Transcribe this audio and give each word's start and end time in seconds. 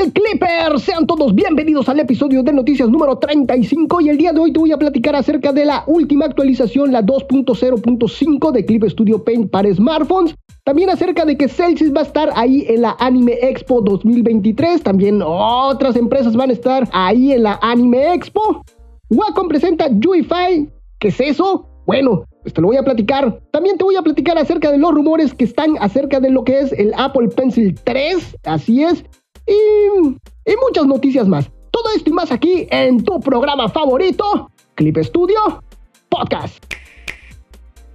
tal, 0.00 0.12
Clippers? 0.12 0.82
Sean 0.82 1.06
todos 1.06 1.34
bienvenidos 1.34 1.88
al 1.88 2.00
episodio 2.00 2.42
de 2.42 2.52
noticias 2.52 2.88
número 2.88 3.18
35 3.18 4.00
y 4.00 4.08
el 4.08 4.16
día 4.16 4.32
de 4.32 4.40
hoy 4.40 4.52
te 4.52 4.58
voy 4.58 4.72
a 4.72 4.78
platicar 4.78 5.14
acerca 5.14 5.52
de 5.52 5.64
la 5.64 5.84
última 5.86 6.24
actualización, 6.24 6.92
la 6.92 7.02
2.0.5 7.02 8.52
de 8.52 8.64
Clip 8.64 8.84
Studio 8.88 9.22
Paint 9.22 9.50
para 9.50 9.72
smartphones. 9.72 10.34
También 10.64 10.90
acerca 10.90 11.24
de 11.24 11.36
que 11.36 11.48
Celsius 11.48 11.92
va 11.94 12.00
a 12.00 12.04
estar 12.04 12.30
ahí 12.34 12.64
en 12.68 12.82
la 12.82 12.96
Anime 12.98 13.38
Expo 13.42 13.80
2023. 13.82 14.82
También 14.82 15.20
otras 15.22 15.96
empresas 15.96 16.36
van 16.36 16.50
a 16.50 16.54
estar 16.54 16.88
ahí 16.92 17.32
en 17.32 17.42
la 17.42 17.58
Anime 17.60 18.14
Expo. 18.14 18.62
Wacom 19.10 19.48
presenta 19.48 19.88
UEFI. 19.88 20.68
¿Qué 20.98 21.08
es 21.08 21.20
eso? 21.20 21.66
Bueno, 21.86 22.24
pues 22.42 22.54
te 22.54 22.60
lo 22.60 22.68
voy 22.68 22.76
a 22.76 22.84
platicar. 22.84 23.40
También 23.50 23.76
te 23.76 23.84
voy 23.84 23.96
a 23.96 24.02
platicar 24.02 24.38
acerca 24.38 24.70
de 24.70 24.78
los 24.78 24.92
rumores 24.92 25.34
que 25.34 25.44
están 25.44 25.76
acerca 25.80 26.20
de 26.20 26.30
lo 26.30 26.44
que 26.44 26.60
es 26.60 26.72
el 26.72 26.92
Apple 26.96 27.28
Pencil 27.28 27.74
3. 27.84 28.36
Así 28.44 28.84
es. 28.84 29.04
Y, 29.50 29.98
y 30.46 30.54
muchas 30.64 30.86
noticias 30.86 31.26
más. 31.26 31.50
Todo 31.72 31.84
esto 31.96 32.10
y 32.10 32.12
más 32.12 32.30
aquí 32.30 32.68
en 32.70 33.02
tu 33.02 33.18
programa 33.18 33.68
favorito, 33.68 34.50
Clip 34.76 34.96
Studio 34.98 35.62
Podcast. 36.08 36.64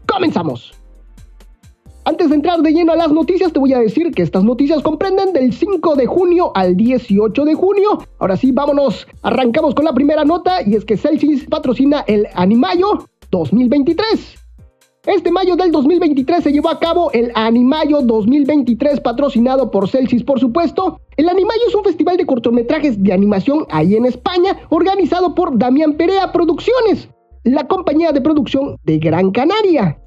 Comenzamos. 0.05 0.73
Antes 2.03 2.29
de 2.29 2.35
entrar 2.35 2.61
de 2.61 2.73
lleno 2.73 2.91
a 2.91 2.97
las 2.97 3.11
noticias, 3.11 3.53
te 3.53 3.59
voy 3.59 3.73
a 3.73 3.79
decir 3.79 4.11
que 4.11 4.21
estas 4.21 4.43
noticias 4.43 4.83
comprenden 4.83 5.31
del 5.31 5.53
5 5.53 5.95
de 5.95 6.05
junio 6.05 6.51
al 6.55 6.75
18 6.75 7.45
de 7.45 7.53
junio. 7.55 7.99
Ahora 8.19 8.35
sí, 8.35 8.51
vámonos. 8.51 9.07
Arrancamos 9.23 9.73
con 9.73 9.85
la 9.85 9.93
primera 9.93 10.25
nota 10.25 10.61
y 10.61 10.75
es 10.75 10.83
que 10.83 10.97
Celsius 10.97 11.45
patrocina 11.45 12.03
el 12.05 12.27
Animayo 12.35 13.07
2023. 13.31 14.44
Este 15.05 15.31
mayo 15.31 15.55
del 15.55 15.71
2023 15.71 16.43
se 16.43 16.51
llevó 16.51 16.69
a 16.69 16.79
cabo 16.79 17.11
el 17.11 17.31
Animayo 17.35 18.01
2023 18.01 19.01
patrocinado 19.01 19.69
por 19.69 19.87
Celsius 19.87 20.23
por 20.23 20.39
supuesto. 20.39 20.99
El 21.15 21.29
Animayo 21.29 21.61
es 21.67 21.75
un 21.75 21.83
festival 21.83 22.17
de 22.17 22.25
cortometrajes 22.25 23.01
de 23.03 23.13
animación 23.13 23.67
ahí 23.69 23.95
en 23.95 24.05
España 24.05 24.57
organizado 24.69 25.35
por 25.35 25.59
Damián 25.59 25.93
Perea 25.93 26.31
Producciones, 26.31 27.07
la 27.43 27.67
compañía 27.67 28.13
de 28.13 28.21
producción 28.21 28.77
de 28.83 28.97
Gran 28.97 29.29
Canaria. 29.29 29.99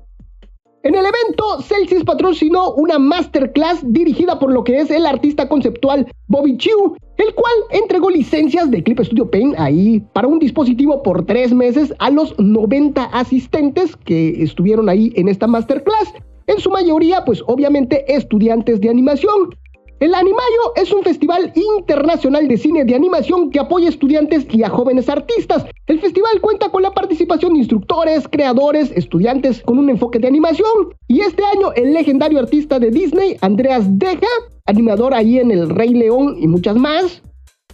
En 0.85 0.95
el 0.95 1.05
evento, 1.05 1.61
Celsius 1.63 2.05
patrocinó 2.05 2.73
una 2.75 3.01
masterclass 3.01 3.81
dirigida 3.83 4.39
por 4.39 4.53
lo 4.53 4.63
que 4.63 4.79
es 4.79 4.91
el 4.93 5.07
artista 5.07 5.49
conceptual 5.49 6.07
Bobby 6.29 6.57
Chiu, 6.57 6.95
el 7.17 7.35
cual 7.35 7.55
entregó 7.71 8.09
licencias 8.11 8.71
de 8.71 8.85
Clip 8.85 9.01
Studio 9.01 9.29
Paint 9.29 9.59
ahí 9.59 10.01
para 10.13 10.29
un 10.29 10.39
dispositivo 10.39 11.03
por 11.03 11.27
tres 11.27 11.53
meses 11.53 11.93
a 11.99 12.11
los 12.11 12.39
90 12.39 13.03
asistentes 13.07 13.97
que 13.97 14.41
estuvieron 14.41 14.89
ahí 14.89 15.13
en 15.17 15.29
esta 15.29 15.49
masterclass. 15.49 16.15
En 16.47 16.61
su 16.61 16.71
mayoría, 16.71 17.25
pues 17.25 17.43
obviamente 17.49 18.05
estudiantes 18.15 18.81
de 18.81 18.89
animación. 18.89 19.57
El 20.01 20.15
Animayo 20.15 20.75
es 20.77 20.93
un 20.93 21.03
festival 21.03 21.53
internacional 21.57 22.47
de 22.47 22.57
cine 22.57 22.85
de 22.85 22.95
animación 22.95 23.51
que 23.51 23.59
apoya 23.59 23.87
a 23.87 23.91
estudiantes 23.91 24.47
y 24.49 24.63
a 24.63 24.69
jóvenes 24.69 25.09
artistas. 25.09 25.67
El 25.89 25.99
festival 25.99 26.41
cuenta 26.41 26.71
con 26.71 26.83
la 26.83 26.93
participación 26.93 27.55
de 27.55 27.59
instructores, 27.59 28.29
creadores, 28.29 28.93
estudiantes 28.93 29.61
con 29.61 29.77
un 29.77 29.91
enfoque 29.91 30.21
de 30.21 30.29
animación. 30.29 30.95
Y 31.09 31.23
este 31.23 31.43
año 31.45 31.73
el 31.73 31.95
legendario 31.95 32.39
artista 32.39 32.79
de 32.79 32.93
Disney, 32.93 33.39
Andreas 33.41 33.87
Deja, 33.99 34.29
animador 34.67 35.15
ahí 35.15 35.41
en 35.41 35.51
El 35.51 35.69
Rey 35.69 35.93
León 35.93 36.37
y 36.39 36.47
muchas 36.47 36.77
más, 36.77 37.21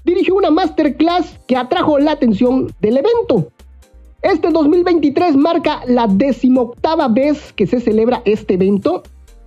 dirigió 0.05 0.35
una 0.35 0.51
masterclass 0.51 1.39
que 1.47 1.59
atrajo 1.59 1.99
la 1.99 2.13
atención 2.13 2.73
del 2.81 2.97
evento. 2.97 3.49
Este 4.23 4.49
2023 4.49 5.37
marca 5.37 5.83
la 5.87 6.07
decimoctava 6.07 7.09
vez 7.09 7.53
que 7.53 7.67
se 7.67 7.81
celebra 7.81 8.23
este 8.25 8.55
evento 8.55 9.03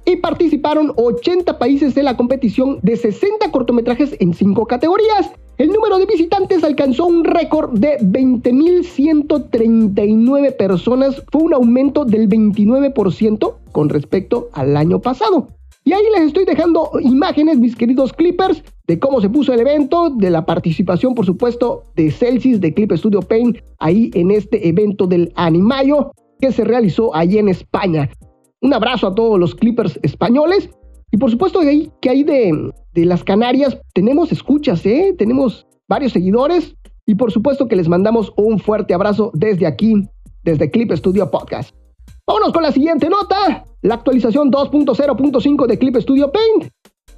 y 0.08 0.16
participaron 0.16 0.94
80 0.95 1.59
países 1.59 1.97
en 1.97 2.05
la 2.05 2.16
competición 2.16 2.80
de 2.81 2.95
60 2.95 3.52
cortometrajes 3.52 4.16
en 4.19 4.33
5 4.33 4.66
categorías. 4.66 5.33
El 5.58 5.67
número 5.69 5.99
de 5.99 6.05
visitantes 6.05 6.64
alcanzó 6.64 7.08
un 7.08 7.25
récord 7.25 7.77
de 7.77 7.97
20.139 7.99 10.55
personas, 10.55 11.21
fue 11.30 11.42
un 11.43 11.54
aumento 11.54 12.05
del 12.05 12.30
29% 12.30 13.55
con 13.73 13.89
respecto 13.89 14.48
al 14.54 14.77
año 14.77 15.02
pasado. 15.02 15.49
Y 15.83 15.92
ahí 15.92 16.04
les 16.15 16.27
estoy 16.27 16.45
dejando 16.45 16.89
imágenes, 17.02 17.58
mis 17.58 17.76
queridos 17.76 18.14
clippers, 18.14 18.64
de 18.87 18.98
cómo 18.99 19.20
se 19.20 19.30
puso 19.30 19.52
el 19.53 19.59
evento, 19.59 20.09
de 20.09 20.30
la 20.30 20.45
participación, 20.45 21.15
por 21.15 21.26
supuesto, 21.26 21.83
de 21.95 22.11
Celsius, 22.11 22.61
de 22.61 22.73
Clip 22.73 22.93
Studio 22.93 23.20
Paint, 23.21 23.58
ahí 23.80 24.09
en 24.14 24.32
este 24.32 24.70
evento 24.70 25.05
del 25.05 25.33
Animayo 25.36 26.14
que 26.39 26.53
se 26.53 26.64
realizó 26.64 27.14
allí 27.14 27.39
en 27.39 27.49
España. 27.49 28.09
Un 28.62 28.73
abrazo 28.73 29.08
a 29.08 29.16
todos 29.16 29.40
los 29.40 29.56
Clippers 29.56 30.00
españoles. 30.04 30.70
Y 31.12 31.18
por 31.18 31.32
supuesto 31.32 31.62
que 31.62 31.70
ahí, 31.70 31.92
que 32.02 32.10
hay 32.10 32.23
de, 32.23 32.73
de 32.94 33.06
las 33.06 33.23
Canarias 33.23 33.78
tenemos 33.94 34.32
escuchas, 34.32 34.86
¿eh? 34.86 35.16
tenemos 35.18 35.66
varios 35.88 36.12
seguidores. 36.14 36.76
Y 37.06 37.16
por 37.16 37.32
supuesto 37.32 37.68
que 37.68 37.76
les 37.76 37.88
mandamos 37.88 38.34
un 38.36 38.60
fuerte 38.60 38.94
abrazo 38.94 39.32
desde 39.34 39.66
aquí, 39.66 40.08
desde 40.44 40.70
Clip 40.70 40.92
Studio 40.92 41.32
Podcast. 41.32 41.73
Vámonos 42.26 42.52
con 42.52 42.64
la 42.64 42.73
siguiente 42.73 43.10
nota, 43.10 43.64
la 43.82 43.95
actualización 43.95 44.52
2.0.5 44.52 45.66
de 45.66 45.78
Clip 45.78 45.95
Studio 45.95 46.30
Paint. 46.30 46.70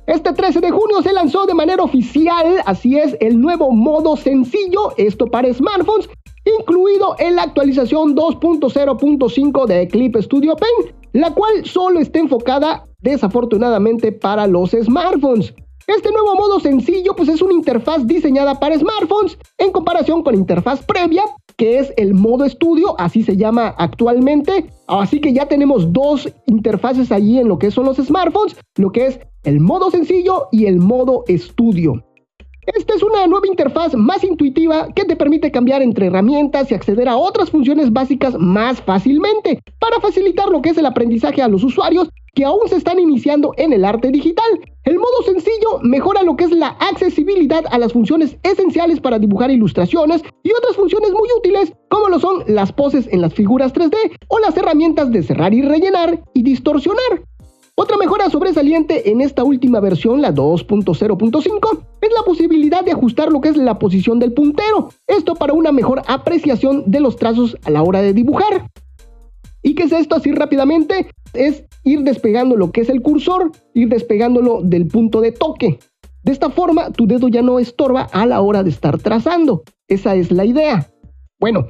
Este 0.06 0.34
13 0.34 0.60
de 0.62 0.70
junio 0.70 1.02
se 1.02 1.14
lanzó 1.14 1.46
de 1.48 1.56
manera 1.56 1.84
oficial, 1.84 2.62
así 2.66 2.98
es, 2.98 3.18
el 3.20 3.40
nuevo 3.40 3.72
modo 3.72 4.16
sencillo, 4.18 4.94
esto 4.98 5.28
para 5.28 5.52
smartphones, 5.54 6.10
incluido 6.46 7.16
en 7.20 7.36
la 7.36 7.44
actualización 7.44 8.16
2.0.5 8.16 9.66
de 9.66 9.88
Clip 9.88 10.16
Studio 10.18 10.56
Paint, 10.56 10.96
la 11.14 11.34
cual 11.34 11.66
solo 11.66 12.00
está 12.00 12.20
enfocada 12.20 12.84
desafortunadamente 13.00 14.12
para 14.12 14.48
los 14.48 14.72
smartphones. 14.72 15.54
Este 15.88 16.12
nuevo 16.12 16.36
modo 16.36 16.60
sencillo 16.60 17.16
pues 17.16 17.30
es 17.30 17.42
una 17.42 17.54
interfaz 17.54 18.06
diseñada 18.06 18.60
para 18.60 18.78
smartphones 18.78 19.38
en 19.58 19.72
comparación 19.72 20.22
con 20.24 20.34
la 20.34 20.40
interfaz 20.40 20.86
previa 20.86 21.24
que 21.60 21.78
es 21.78 21.94
el 21.98 22.14
modo 22.14 22.46
estudio, 22.46 22.96
así 22.98 23.22
se 23.22 23.36
llama 23.36 23.76
actualmente. 23.78 24.72
Así 24.88 25.20
que 25.20 25.34
ya 25.34 25.48
tenemos 25.48 25.92
dos 25.92 26.32
interfaces 26.48 27.12
allí 27.12 27.38
en 27.38 27.50
lo 27.50 27.60
que 27.60 27.70
son 27.70 27.86
los 27.86 27.98
smartphones, 27.98 28.56
lo 28.78 28.94
que 28.94 29.08
es 29.08 29.20
el 29.44 29.60
modo 29.60 29.92
sencillo 29.92 30.48
y 30.54 30.68
el 30.68 30.80
modo 30.80 31.26
estudio. 31.28 32.02
Esta 32.75 32.94
es 32.94 33.02
una 33.02 33.25
nueva 33.25 33.47
interfaz 33.47 33.96
más 33.96 34.24
intuitiva 34.24 34.90
que 34.94 35.06
te 35.06 35.16
permite 35.16 35.52
cambiar 35.52 35.81
entre 35.81 36.06
herramientas 36.06 36.69
y 36.69 36.75
acceder 36.75 37.09
a 37.09 37.18
otras 37.18 37.50
funciones 37.50 37.91
básicas 37.91 38.35
más 38.38 38.80
fácilmente 38.81 39.63
para 39.80 40.00
facilitar 40.00 40.50
lo 40.50 40.62
que 40.62 40.69
es 40.69 40.78
el 40.78 40.85
aprendizaje 40.85 41.41
a 41.41 41.47
los 41.47 41.63
usuarios 41.63 42.09
que 42.35 42.46
aún 42.46 42.68
se 42.68 42.75
están 42.75 43.00
iniciando 43.00 43.53
en 43.58 43.74
el 43.74 43.85
arte 43.85 44.12
digital. 44.12 44.46
El 44.84 45.00
modo 45.00 45.24
sencillo 45.25 45.79
mejora 45.81 46.22
lo 46.22 46.35
que 46.35 46.44
es 46.44 46.52
la 46.52 46.69
accesibilidad 46.79 47.63
a 47.72 47.79
las 47.79 47.94
funciones 47.94 48.38
esenciales 48.44 49.00
para 49.00 49.18
dibujar 49.18 49.50
ilustraciones 49.50 50.22
y 50.44 50.52
otras 50.52 50.75
funciones 50.75 51.12
muy 51.12 51.28
útiles 51.40 51.74
como 51.90 52.08
lo 52.08 52.19
son 52.19 52.44
las 52.47 52.72
poses 52.72 53.08
en 53.12 53.22
las 53.22 53.34
figuras 53.34 53.74
3D 53.74 53.96
o 54.28 54.40
las 54.40 54.56
herramientas 54.56 55.12
de 55.12 55.24
cerrar 55.24 55.56
y 55.56 55.63
rellenar 55.63 56.24
y 56.35 56.44
distorsionar. 56.44 57.24
Otra 57.81 57.95
mejora 57.95 58.29
sobresaliente 58.29 59.09
en 59.09 59.22
esta 59.22 59.45
última 59.45 59.79
versión, 59.79 60.22
la 60.22 60.34
2.0.5, 60.34 61.85
es 62.01 62.09
la 62.13 62.23
posibilidad 62.25 62.84
de 62.84 62.91
ajustar 62.91 63.31
lo 63.31 63.40
que 63.40 63.47
es 63.47 63.56
la 63.56 63.79
posición 63.79 64.19
del 64.19 64.34
puntero. 64.34 64.90
Esto 65.07 65.34
para 65.35 65.53
una 65.53 65.72
mejor 65.72 66.01
apreciación 66.07 66.84
de 66.88 67.00
los 67.00 67.16
trazos 67.16 67.56
a 67.63 67.69
la 67.69 67.81
hora 67.81 68.01
de 68.01 68.12
dibujar. 68.12 68.69
¿Y 69.63 69.75
qué 69.75 69.84
es 69.84 69.94
esto 69.94 70.17
así 70.17 70.34
rápidamente? 70.34 71.09
Es 71.34 71.63
ir 71.85 72.01
despegando 72.01 72.57
lo 72.57 72.73
que 72.73 72.81
es 72.81 72.90
el 72.90 73.01
cursor, 73.01 73.53
ir 73.73 73.88
despegándolo 73.88 74.59
del 74.61 74.85
punto 74.85 75.22
de 75.22 75.31
toque. 75.31 75.79
De 76.23 76.34
esta 76.34 76.50
forma, 76.50 76.91
tu 76.91 77.07
dedo 77.07 77.29
ya 77.29 77.41
no 77.41 77.59
estorba 77.59 78.09
a 78.11 78.25
la 78.25 78.41
hora 78.41 78.61
de 78.61 78.72
estar 78.72 78.97
trazando. 78.97 79.63
Esa 79.88 80.16
es 80.16 80.34
la 80.34 80.44
idea. 80.44 80.91
Bueno, 81.40 81.66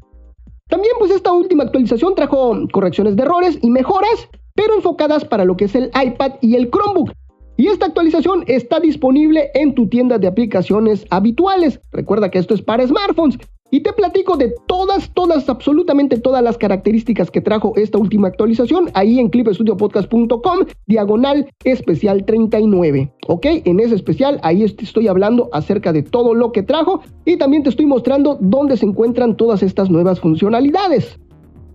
también 0.69 0.93
pues 0.97 1.11
esta 1.11 1.31
última 1.31 1.65
actualización 1.65 2.15
trajo 2.15 2.57
correcciones 2.71 3.15
de 3.15 3.21
errores 3.21 3.59
y 3.61 3.69
mejoras 3.69 4.27
pero 4.59 4.75
enfocadas 4.75 5.23
para 5.23 5.45
lo 5.45 5.55
que 5.55 5.65
es 5.65 5.75
el 5.75 5.85
iPad 5.85 6.33
y 6.41 6.55
el 6.55 6.69
Chromebook. 6.69 7.13
Y 7.55 7.67
esta 7.67 7.85
actualización 7.85 8.43
está 8.45 8.81
disponible 8.81 9.51
en 9.53 9.73
tu 9.73 9.87
tienda 9.87 10.17
de 10.17 10.27
aplicaciones 10.27 11.06
habituales. 11.11 11.79
Recuerda 11.94 12.29
que 12.29 12.39
esto 12.39 12.56
es 12.56 12.61
para 12.61 12.85
smartphones. 12.85 13.38
Y 13.71 13.79
te 13.79 13.94
platico 13.94 14.35
de 14.35 14.53
todas, 14.67 15.13
todas, 15.13 15.47
absolutamente 15.47 16.19
todas 16.19 16.44
las 16.44 16.57
características 16.57 17.31
que 17.31 17.39
trajo 17.39 17.71
esta 17.77 17.97
última 17.97 18.27
actualización 18.27 18.89
ahí 18.95 19.17
en 19.17 19.29
clipstudiopodcast.com, 19.29 20.65
diagonal 20.88 21.50
especial 21.63 22.25
39. 22.25 23.13
Ok, 23.29 23.45
en 23.63 23.79
ese 23.79 23.95
especial 23.95 24.41
ahí 24.44 24.63
estoy 24.63 25.07
hablando 25.07 25.47
acerca 25.53 25.94
de 25.94 26.03
todo 26.03 26.33
lo 26.33 26.51
que 26.51 26.63
trajo 26.63 27.00
y 27.23 27.38
también 27.38 27.63
te 27.63 27.69
estoy 27.69 27.85
mostrando 27.85 28.38
dónde 28.41 28.75
se 28.75 28.88
encuentran 28.88 29.38
todas 29.38 29.63
estas 29.63 29.89
nuevas 29.89 30.19
funcionalidades. 30.19 31.17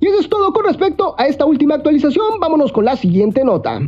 Y 0.04 0.06
eso 0.06 0.20
es 0.20 0.28
todo 0.28 0.52
con 0.52 0.66
respecto 0.66 1.14
a 1.16 1.26
esta 1.28 1.46
última 1.46 1.76
actualización. 1.76 2.38
Vámonos 2.38 2.70
con 2.72 2.84
la 2.84 2.94
siguiente 2.94 3.42
nota. 3.42 3.80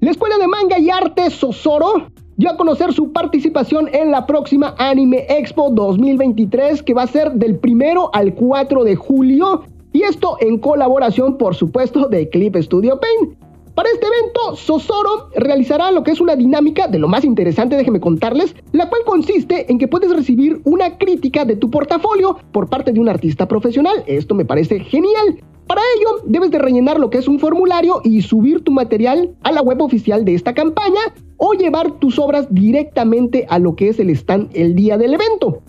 La 0.00 0.10
Escuela 0.10 0.36
de 0.36 0.48
Manga 0.48 0.80
y 0.80 0.90
Arte 0.90 1.30
Sosoro 1.30 2.08
dio 2.36 2.50
a 2.50 2.56
conocer 2.56 2.92
su 2.92 3.12
participación 3.12 3.88
en 3.92 4.10
la 4.10 4.26
próxima 4.26 4.74
Anime 4.78 5.26
Expo 5.28 5.70
2023 5.70 6.82
que 6.82 6.92
va 6.92 7.04
a 7.04 7.06
ser 7.06 7.30
del 7.34 7.60
1 7.64 8.10
al 8.12 8.34
4 8.34 8.82
de 8.82 8.96
julio 8.96 9.62
y 9.92 10.02
esto 10.02 10.36
en 10.40 10.58
colaboración 10.58 11.38
por 11.38 11.54
supuesto 11.54 12.08
de 12.08 12.28
Clip 12.28 12.56
Studio 12.56 12.98
Paint. 12.98 13.38
Para 13.74 13.88
este 13.88 14.06
evento, 14.06 14.56
Sosoro 14.56 15.30
realizará 15.34 15.90
lo 15.92 16.02
que 16.02 16.10
es 16.10 16.20
una 16.20 16.36
dinámica 16.36 16.88
de 16.88 16.98
lo 16.98 17.08
más 17.08 17.24
interesante, 17.24 17.76
déjenme 17.76 18.00
contarles, 18.00 18.54
la 18.72 18.88
cual 18.88 19.02
consiste 19.06 19.70
en 19.70 19.78
que 19.78 19.88
puedes 19.88 20.14
recibir 20.14 20.60
una 20.64 20.98
crítica 20.98 21.44
de 21.44 21.56
tu 21.56 21.70
portafolio 21.70 22.36
por 22.52 22.68
parte 22.68 22.92
de 22.92 23.00
un 23.00 23.08
artista 23.08 23.46
profesional. 23.46 24.02
Esto 24.06 24.34
me 24.34 24.44
parece 24.44 24.80
genial. 24.80 25.40
Para 25.66 25.82
ello, 25.96 26.24
debes 26.26 26.50
de 26.50 26.58
rellenar 26.58 26.98
lo 26.98 27.10
que 27.10 27.18
es 27.18 27.28
un 27.28 27.38
formulario 27.38 28.00
y 28.02 28.22
subir 28.22 28.64
tu 28.64 28.72
material 28.72 29.36
a 29.44 29.52
la 29.52 29.62
web 29.62 29.80
oficial 29.80 30.24
de 30.24 30.34
esta 30.34 30.52
campaña 30.52 31.00
o 31.36 31.52
llevar 31.52 31.92
tus 32.00 32.18
obras 32.18 32.52
directamente 32.52 33.46
a 33.48 33.60
lo 33.60 33.76
que 33.76 33.88
es 33.88 34.00
el 34.00 34.10
stand 34.10 34.50
el 34.52 34.74
día 34.74 34.98
del 34.98 35.14
evento. 35.14 35.62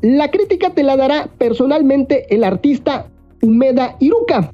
La 0.00 0.30
crítica 0.30 0.70
te 0.70 0.82
la 0.82 0.96
dará 0.96 1.28
personalmente 1.36 2.34
el 2.34 2.42
artista 2.42 3.10
Umeda 3.42 3.96
Iruka, 4.00 4.50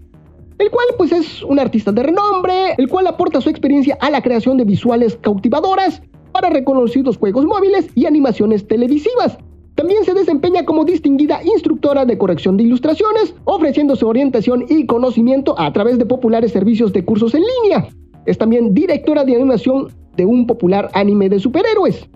el 0.62 0.70
cual 0.70 0.86
pues 0.96 1.10
es 1.10 1.42
un 1.42 1.58
artista 1.58 1.90
de 1.90 2.04
renombre, 2.04 2.74
el 2.78 2.88
cual 2.88 3.08
aporta 3.08 3.40
su 3.40 3.50
experiencia 3.50 3.98
a 4.00 4.10
la 4.10 4.22
creación 4.22 4.56
de 4.56 4.64
visuales 4.64 5.18
cautivadoras 5.20 6.00
para 6.30 6.50
reconocidos 6.50 7.18
juegos 7.18 7.44
móviles 7.46 7.88
y 7.96 8.06
animaciones 8.06 8.68
televisivas. 8.68 9.36
También 9.74 10.04
se 10.04 10.14
desempeña 10.14 10.64
como 10.64 10.84
distinguida 10.84 11.40
instructora 11.42 12.04
de 12.04 12.16
corrección 12.16 12.56
de 12.56 12.62
ilustraciones, 12.62 13.34
ofreciendo 13.42 13.96
su 13.96 14.06
orientación 14.06 14.64
y 14.68 14.86
conocimiento 14.86 15.58
a 15.58 15.72
través 15.72 15.98
de 15.98 16.06
populares 16.06 16.52
servicios 16.52 16.92
de 16.92 17.04
cursos 17.04 17.34
en 17.34 17.42
línea. 17.42 17.88
Es 18.26 18.38
también 18.38 18.72
directora 18.72 19.24
de 19.24 19.34
animación 19.34 19.88
de 20.16 20.26
un 20.26 20.46
popular 20.46 20.90
anime 20.94 21.28
de 21.28 21.40
superhéroes. 21.40 22.08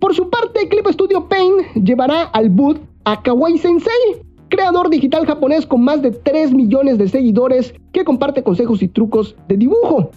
Por 0.00 0.12
su 0.12 0.28
parte, 0.28 0.68
Clip 0.68 0.88
Studio 0.88 1.28
Paint 1.28 1.84
llevará 1.84 2.22
al 2.22 2.50
boot 2.50 2.80
a 3.04 3.22
Kawaii 3.22 3.58
Sensei, 3.58 4.25
creador 4.56 4.88
digital 4.88 5.26
japonés 5.26 5.66
con 5.66 5.84
más 5.84 6.00
de 6.00 6.12
3 6.12 6.54
millones 6.54 6.96
de 6.96 7.08
seguidores 7.08 7.74
que 7.92 8.04
comparte 8.04 8.42
consejos 8.42 8.82
y 8.82 8.88
trucos 8.88 9.36
de 9.48 9.58
dibujo. 9.58 10.10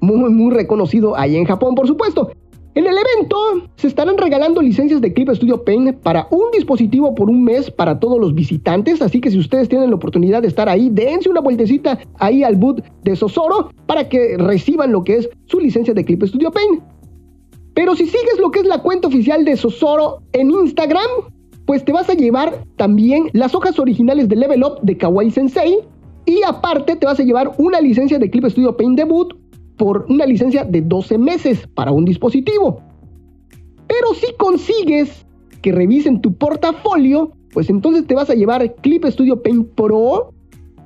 Muy, 0.00 0.30
muy 0.30 0.54
reconocido 0.54 1.16
ahí 1.16 1.36
en 1.36 1.46
Japón, 1.46 1.74
por 1.74 1.86
supuesto. 1.86 2.30
En 2.74 2.86
el 2.86 2.94
evento 2.94 3.38
se 3.76 3.86
estarán 3.86 4.18
regalando 4.18 4.60
licencias 4.60 5.00
de 5.00 5.14
Clip 5.14 5.30
Studio 5.30 5.64
Paint 5.64 5.96
para 5.96 6.28
un 6.30 6.50
dispositivo 6.52 7.14
por 7.14 7.30
un 7.30 7.42
mes 7.42 7.70
para 7.70 7.98
todos 7.98 8.20
los 8.20 8.34
visitantes, 8.34 9.00
así 9.00 9.18
que 9.18 9.30
si 9.30 9.38
ustedes 9.38 9.70
tienen 9.70 9.88
la 9.88 9.96
oportunidad 9.96 10.42
de 10.42 10.48
estar 10.48 10.68
ahí, 10.68 10.90
dense 10.90 11.30
una 11.30 11.40
vueltecita 11.40 11.98
ahí 12.18 12.44
al 12.44 12.56
boot 12.56 12.84
de 13.02 13.16
Sosoro 13.16 13.70
para 13.86 14.10
que 14.10 14.36
reciban 14.36 14.92
lo 14.92 15.04
que 15.04 15.16
es 15.16 15.30
su 15.46 15.58
licencia 15.58 15.94
de 15.94 16.04
Clip 16.04 16.22
Studio 16.24 16.50
Paint. 16.50 16.82
Pero 17.72 17.96
si 17.96 18.04
sigues 18.04 18.38
lo 18.38 18.50
que 18.50 18.58
es 18.58 18.66
la 18.66 18.82
cuenta 18.82 19.08
oficial 19.08 19.46
de 19.46 19.56
Sosoro 19.56 20.18
en 20.32 20.50
Instagram, 20.50 21.08
pues 21.66 21.84
te 21.84 21.92
vas 21.92 22.08
a 22.08 22.14
llevar 22.14 22.64
también 22.76 23.28
las 23.32 23.54
hojas 23.54 23.78
originales 23.78 24.28
de 24.28 24.36
Level 24.36 24.62
Up 24.62 24.80
de 24.82 24.96
Kawaii 24.96 25.30
Sensei 25.30 25.78
y 26.24 26.40
aparte 26.46 26.96
te 26.96 27.06
vas 27.06 27.20
a 27.20 27.24
llevar 27.24 27.52
una 27.58 27.80
licencia 27.80 28.18
de 28.18 28.30
Clip 28.30 28.46
Studio 28.46 28.76
Paint 28.76 28.96
Debut 28.96 29.34
por 29.76 30.06
una 30.08 30.24
licencia 30.24 30.64
de 30.64 30.80
12 30.80 31.18
meses 31.18 31.66
para 31.74 31.92
un 31.92 32.04
dispositivo. 32.04 32.80
Pero 33.86 34.14
si 34.14 34.32
consigues 34.38 35.26
que 35.60 35.72
revisen 35.72 36.20
tu 36.20 36.34
portafolio, 36.34 37.32
pues 37.52 37.68
entonces 37.68 38.06
te 38.06 38.14
vas 38.14 38.30
a 38.30 38.34
llevar 38.34 38.74
Clip 38.76 39.04
Studio 39.04 39.42
Paint 39.42 39.68
Pro, 39.74 40.32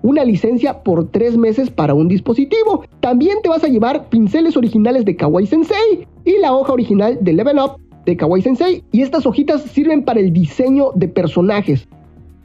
una 0.02 0.24
licencia 0.24 0.82
por 0.82 1.08
3 1.10 1.36
meses 1.36 1.70
para 1.70 1.94
un 1.94 2.08
dispositivo. 2.08 2.84
También 3.00 3.38
te 3.42 3.48
vas 3.50 3.64
a 3.64 3.68
llevar 3.68 4.08
pinceles 4.08 4.56
originales 4.56 5.04
de 5.04 5.16
Kawaii 5.16 5.46
Sensei 5.46 6.06
y 6.24 6.38
la 6.38 6.54
hoja 6.54 6.72
original 6.72 7.18
de 7.20 7.32
Level 7.34 7.58
Up 7.58 7.89
de 8.06 8.16
Kawaii 8.16 8.42
Sensei. 8.42 8.82
Y 8.92 9.02
estas 9.02 9.26
hojitas 9.26 9.62
sirven 9.62 10.04
para 10.04 10.20
el 10.20 10.32
diseño 10.32 10.92
de 10.94 11.08
personajes. 11.08 11.88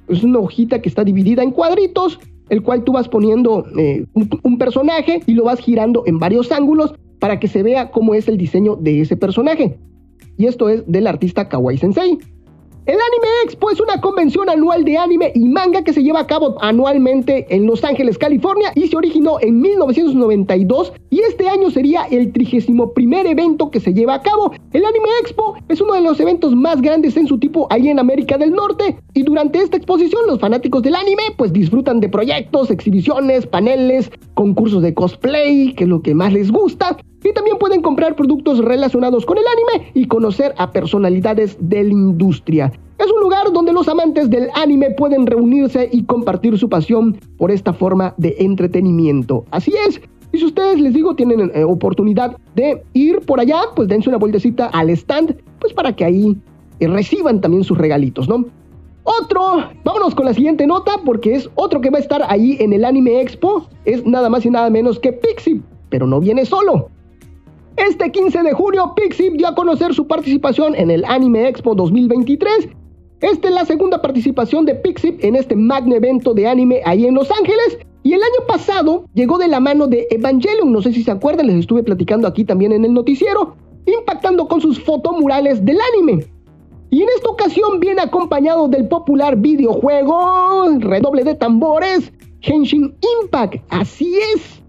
Es 0.07 0.23
una 0.23 0.39
hojita 0.39 0.81
que 0.81 0.89
está 0.89 1.03
dividida 1.03 1.43
en 1.43 1.51
cuadritos 1.51 2.19
el 2.49 2.61
cual 2.61 2.83
tú 2.83 2.93
vas 2.93 3.07
poniendo 3.07 3.65
eh, 3.77 4.05
un, 4.13 4.57
personaje 4.57 5.21
y 5.25 5.33
lo 5.33 5.45
vas 5.45 5.59
girando 5.59 6.03
en 6.05 6.19
varios 6.19 6.51
ángulos 6.51 6.93
para 7.19 7.39
que 7.39 7.47
se 7.47 7.63
vea 7.63 7.91
cómo 7.91 8.13
es 8.13 8.27
el 8.27 8.37
diseño 8.37 8.75
de 8.75 9.01
ese 9.01 9.17
personaje. 9.17 9.77
Y 10.37 10.45
esto 10.45 10.69
es 10.69 10.83
del 10.85 11.07
artista 11.07 11.47
Kawaii 11.49 11.77
Sensei. 11.77 12.19
El 12.85 12.93
Anime 12.93 13.27
Expo 13.45 13.71
es 13.71 13.79
una 13.79 13.99
convención 13.99 14.47
anual 14.47 14.85
de 14.85 14.95
anime 14.95 15.31
y 15.33 15.49
manga 15.49 15.83
que 15.83 15.91
se 15.91 16.03
lleva 16.03 16.19
a 16.19 16.27
cabo 16.27 16.55
anualmente 16.61 17.47
en 17.49 17.65
Los 17.65 17.83
Ángeles, 17.83 18.19
California 18.19 18.71
y 18.75 18.87
se 18.87 18.95
originó 18.95 19.39
en 19.41 19.59
1992 19.59 20.93
y 21.09 21.21
este 21.21 21.49
año 21.49 21.71
sería 21.71 22.03
el 22.11 22.31
31 22.31 22.91
evento 23.25 23.71
que 23.71 23.79
se 23.79 23.91
lleva 23.91 24.13
a 24.13 24.21
cabo. 24.21 24.51
El 24.71 24.85
Anime 24.85 25.09
Expo 25.21 25.55
es 25.67 25.81
uno 25.81 25.95
de 25.95 26.01
los 26.01 26.19
eventos 26.19 26.55
más 26.55 26.79
grandes 26.79 27.17
en 27.17 27.25
su 27.25 27.39
tipo 27.39 27.65
ahí 27.71 27.89
en 27.89 27.97
América 27.97 28.37
del 28.37 28.51
Norte 28.51 28.99
y 29.15 29.23
durante 29.23 29.57
esta 29.57 29.77
exposición 29.77 30.21
los 30.27 30.39
fanáticos 30.39 30.83
del 30.83 30.93
anime 30.93 31.23
pues 31.37 31.51
disfrutan 31.51 31.99
de 31.99 32.09
proyectos, 32.09 32.69
exhibiciones, 32.69 33.47
paneles, 33.47 34.11
concursos 34.35 34.83
de 34.83 34.93
cosplay, 34.93 35.73
que 35.73 35.85
es 35.85 35.89
lo 35.89 36.03
que 36.03 36.13
más 36.13 36.31
les 36.33 36.51
gusta, 36.51 36.97
y 37.29 37.33
también 37.33 37.57
pueden 37.57 37.81
comprar 37.81 38.15
productos 38.15 38.59
relacionados 38.59 39.25
con 39.25 39.37
el 39.37 39.43
anime 39.47 39.91
y 39.95 40.07
conocer 40.07 40.53
a 40.57 40.71
personalidades 40.71 41.57
de 41.59 41.83
la 41.83 41.89
industria. 41.89 42.71
Es 42.99 43.11
un 43.11 43.19
lugar 43.19 43.51
donde 43.51 43.73
los 43.73 43.89
amantes 43.89 44.29
del 44.29 44.47
anime 44.53 44.91
pueden 44.91 45.25
reunirse 45.25 45.89
y 45.91 46.03
compartir 46.03 46.57
su 46.57 46.69
pasión 46.69 47.17
por 47.37 47.51
esta 47.51 47.73
forma 47.73 48.13
de 48.17 48.35
entretenimiento. 48.39 49.43
Así 49.51 49.73
es. 49.87 49.99
Y 50.31 50.37
si 50.37 50.45
ustedes 50.45 50.79
les 50.79 50.93
digo 50.93 51.15
tienen 51.15 51.51
eh, 51.53 51.63
oportunidad 51.63 52.37
de 52.55 52.83
ir 52.93 53.21
por 53.21 53.39
allá, 53.39 53.61
pues 53.75 53.87
dense 53.87 54.07
una 54.09 54.17
vueltecita 54.17 54.67
al 54.67 54.89
stand, 54.91 55.35
pues 55.59 55.73
para 55.73 55.95
que 55.95 56.05
ahí 56.05 56.37
eh, 56.79 56.87
reciban 56.87 57.41
también 57.41 57.63
sus 57.63 57.77
regalitos, 57.77 58.29
¿no? 58.29 58.45
Otro, 59.03 59.69
vámonos 59.83 60.15
con 60.15 60.25
la 60.25 60.33
siguiente 60.33 60.65
nota 60.67 60.99
porque 61.05 61.35
es 61.35 61.49
otro 61.55 61.81
que 61.81 61.89
va 61.89 61.97
a 61.97 62.01
estar 62.01 62.23
ahí 62.27 62.57
en 62.59 62.73
el 62.73 62.85
Anime 62.85 63.21
Expo, 63.21 63.67
es 63.85 64.05
nada 64.05 64.29
más 64.29 64.45
y 64.45 64.49
nada 64.49 64.69
menos 64.69 64.99
que 64.99 65.13
Pixie, 65.13 65.61
pero 65.89 66.07
no 66.07 66.19
viene 66.19 66.45
solo. 66.45 66.89
Este 67.77 68.09
15 68.09 68.43
de 68.43 68.53
junio, 68.53 68.93
Pixip 68.95 69.33
dio 69.33 69.49
a 69.49 69.55
conocer 69.55 69.93
su 69.93 70.07
participación 70.07 70.75
en 70.75 70.89
el 70.89 71.03
Anime 71.05 71.47
Expo 71.49 71.75
2023. 71.75 72.69
Esta 73.19 73.47
es 73.49 73.53
la 73.53 73.65
segunda 73.65 74.01
participación 74.01 74.65
de 74.65 74.75
Pixip 74.75 75.21
en 75.21 75.35
este 75.35 75.57
magno 75.57 75.93
evento 75.93 76.33
de 76.33 76.47
anime 76.47 76.81
ahí 76.85 77.05
en 77.05 77.15
Los 77.15 77.29
Ángeles. 77.31 77.77
Y 78.03 78.13
el 78.13 78.21
año 78.23 78.47
pasado 78.47 79.05
llegó 79.13 79.37
de 79.37 79.49
la 79.49 79.59
mano 79.59 79.87
de 79.87 80.07
Evangelion, 80.09 80.71
no 80.71 80.81
sé 80.81 80.93
si 80.93 81.03
se 81.03 81.11
acuerdan, 81.11 81.47
les 81.47 81.57
estuve 81.57 81.83
platicando 81.83 82.29
aquí 82.29 82.45
también 82.45 82.71
en 82.71 82.85
el 82.85 82.93
noticiero, 82.93 83.57
impactando 83.85 84.47
con 84.47 84.61
sus 84.61 84.81
fotomurales 84.81 85.65
del 85.65 85.77
anime. 85.93 86.25
Y 86.91 87.01
en 87.01 87.09
esta 87.09 87.29
ocasión 87.29 87.81
viene 87.81 88.01
acompañado 88.01 88.69
del 88.69 88.87
popular 88.87 89.35
videojuego, 89.35 90.69
redoble 90.79 91.25
de 91.25 91.35
tambores, 91.35 92.13
Henshin 92.41 92.95
Impact. 93.21 93.63
Así 93.69 94.15
es. 94.33 94.64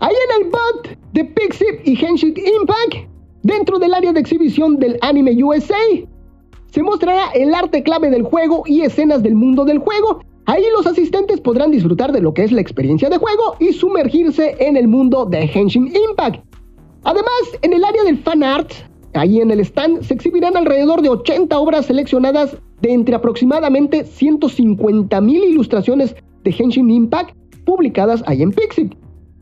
Ahí 0.00 0.14
en 0.28 0.42
el 0.42 0.50
bot 0.50 0.98
de 1.14 1.24
Pixip 1.24 1.80
y 1.84 1.96
Henshin 2.04 2.34
Impact, 2.36 3.08
dentro 3.42 3.78
del 3.78 3.94
área 3.94 4.12
de 4.12 4.20
exhibición 4.20 4.78
del 4.78 4.98
Anime 5.00 5.42
USA, 5.42 5.74
se 6.70 6.82
mostrará 6.82 7.30
el 7.30 7.54
arte 7.54 7.82
clave 7.82 8.10
del 8.10 8.22
juego 8.22 8.62
y 8.66 8.82
escenas 8.82 9.22
del 9.22 9.34
mundo 9.34 9.64
del 9.64 9.78
juego. 9.78 10.20
Ahí 10.44 10.62
los 10.76 10.86
asistentes 10.86 11.40
podrán 11.40 11.70
disfrutar 11.70 12.12
de 12.12 12.20
lo 12.20 12.34
que 12.34 12.44
es 12.44 12.52
la 12.52 12.60
experiencia 12.60 13.08
de 13.08 13.16
juego 13.16 13.56
y 13.58 13.72
sumergirse 13.72 14.56
en 14.58 14.76
el 14.76 14.86
mundo 14.86 15.24
de 15.24 15.50
Henshin 15.52 15.86
Impact. 16.10 16.44
Además, 17.04 17.58
en 17.62 17.72
el 17.72 17.82
área 17.82 18.04
del 18.04 18.18
fan 18.18 18.42
art, 18.42 18.72
ahí 19.14 19.40
en 19.40 19.50
el 19.50 19.60
stand, 19.60 20.02
se 20.02 20.12
exhibirán 20.12 20.58
alrededor 20.58 21.00
de 21.00 21.08
80 21.08 21.58
obras 21.58 21.86
seleccionadas 21.86 22.54
de 22.82 22.92
entre 22.92 23.14
aproximadamente 23.14 24.04
150.000 24.04 25.30
ilustraciones 25.30 26.14
de 26.44 26.50
Henshin 26.50 26.90
Impact 26.90 27.34
publicadas 27.64 28.22
ahí 28.26 28.42
en 28.42 28.52
Pixip. 28.52 28.92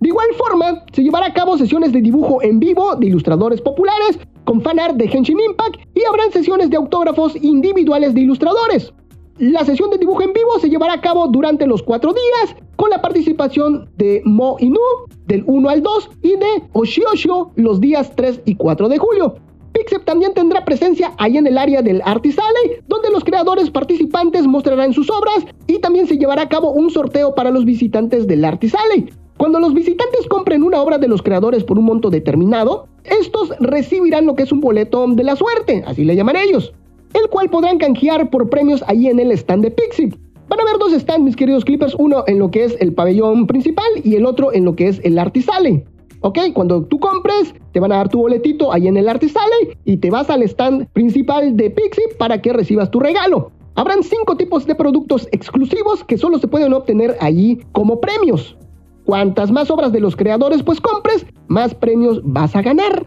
De 0.05 0.09
igual 0.09 0.27
forma, 0.37 0.85
se 0.93 1.03
llevará 1.03 1.29
a 1.29 1.33
cabo 1.33 1.57
sesiones 1.57 1.91
de 1.91 2.03
dibujo 2.03 2.43
en 2.43 2.59
vivo 2.59 2.95
de 2.95 3.07
ilustradores 3.07 3.63
populares 3.63 4.19
con 4.45 4.61
fanart 4.61 4.97
de 4.97 5.07
Henshin 5.07 5.41
Impact 5.41 5.77
y 5.95 6.05
habrán 6.05 6.31
sesiones 6.31 6.69
de 6.69 6.77
autógrafos 6.77 7.35
individuales 7.37 8.13
de 8.13 8.21
ilustradores. 8.21 8.93
La 9.39 9.65
sesión 9.65 9.89
de 9.89 9.97
dibujo 9.97 10.21
en 10.21 10.35
vivo 10.35 10.59
se 10.61 10.69
llevará 10.69 10.93
a 10.93 11.01
cabo 11.01 11.29
durante 11.29 11.67
los 11.67 11.83
cuatro 11.83 12.13
días 12.13 12.55
con 12.77 12.91
la 12.91 13.01
participación 13.01 13.89
de 13.97 14.21
Mo 14.27 14.59
Inu 14.61 14.79
del 15.27 15.43
1 15.47 15.71
al 15.71 15.83
2 15.83 16.11
y 16.21 16.37
de 16.37 16.63
Oshiosho 16.75 17.53
los 17.57 17.81
días 17.81 18.15
3 18.15 18.43
y 18.45 18.57
4 18.57 18.91
de 18.91 18.99
julio. 18.99 19.37
Pixep 19.73 20.05
también 20.05 20.35
tendrá 20.35 20.67
presencia 20.67 21.15
ahí 21.17 21.39
en 21.39 21.47
el 21.47 21.57
área 21.57 21.81
del 21.81 22.03
Artisale, 22.05 22.83
donde 22.89 23.11
los 23.11 23.25
creadores 23.25 23.71
participantes 23.71 24.47
mostrarán 24.47 24.93
sus 24.93 25.09
obras 25.09 25.47
y 25.67 25.79
también 25.79 26.07
se 26.07 26.19
llevará 26.19 26.43
a 26.43 26.49
cabo 26.51 26.73
un 26.73 26.91
sorteo 26.91 27.35
para 27.35 27.51
los 27.51 27.65
visitantes 27.65 28.27
del 28.27 28.45
Artisale. 28.45 29.09
Cuando 29.37 29.59
los 29.59 29.75
visitantes 29.75 30.27
compren 30.29 30.63
una 30.63 30.81
obra 30.81 30.99
de 30.99 31.09
los 31.09 31.23
creadores 31.23 31.65
por 31.65 31.79
un 31.79 31.87
monto 31.87 32.09
determinado, 32.09 32.87
estos 33.05 33.51
recibirán 33.59 34.27
lo 34.27 34.37
que 34.37 34.45
es 34.45 34.53
un 34.53 34.61
boleto 34.61 35.07
de 35.09 35.25
la 35.25 35.37
suerte, 35.37 35.83
así 35.87 36.05
le 36.05 36.15
llaman 36.15 36.37
ellos, 36.37 36.73
el 37.15 37.29
cual 37.29 37.51
podrán 37.51 37.79
canjear 37.79 38.31
por 38.31 38.49
premios 38.49 38.85
ahí 38.87 39.09
en 39.09 39.19
el 39.19 39.33
stand 39.33 39.65
de 39.65 39.71
Pixie. 39.73 40.15
Van 40.49 40.61
a 40.61 40.63
haber 40.63 40.79
dos 40.79 40.93
stands, 40.93 41.25
mis 41.25 41.37
queridos 41.37 41.65
clippers, 41.65 41.97
uno 41.99 42.23
en 42.27 42.39
lo 42.39 42.51
que 42.51 42.65
es 42.65 42.77
el 42.81 42.93
pabellón 42.93 43.47
principal 43.47 43.87
y 44.05 44.15
el 44.15 44.25
otro 44.25 44.53
en 44.53 44.65
lo 44.65 44.77
que 44.77 44.89
es 44.89 45.01
el 45.03 45.19
Artisale. 45.19 45.85
¿Ok? 46.21 46.39
Cuando 46.55 46.85
tú 46.85 46.99
compres, 47.01 47.55
te 47.73 47.81
van 47.81 47.93
a 47.93 47.97
dar 47.97 48.09
tu 48.09 48.19
boletito 48.19 48.73
ahí 48.73 48.87
en 48.87 48.97
el 48.97 49.09
Artisale 49.09 49.77
y 49.85 49.97
te 49.97 50.11
vas 50.11 50.31
al 50.31 50.43
stand 50.43 50.87
principal 50.93 51.57
de 51.57 51.71
Pixie 51.71 52.05
para 52.19 52.41
que 52.41 52.53
recibas 52.53 52.91
tu 52.91 53.01
regalo. 53.01 53.51
Habrán 53.75 54.03
cinco 54.03 54.37
tipos 54.37 54.67
de 54.67 54.75
productos 54.75 55.29
exclusivos 55.33 56.05
que 56.05 56.17
solo 56.17 56.39
se 56.39 56.47
pueden 56.47 56.73
obtener 56.73 57.17
allí 57.21 57.61
como 57.73 58.01
premios. 58.01 58.57
Cuantas 59.05 59.51
más 59.51 59.71
obras 59.71 59.93
de 59.93 60.01
los 60.01 60.17
creadores 60.17 60.63
pues 60.63 60.81
compres, 60.81 61.27
más 61.49 61.75
premios 61.75 62.21
vas 62.25 62.57
a 62.57 62.63
ganar. 62.63 63.07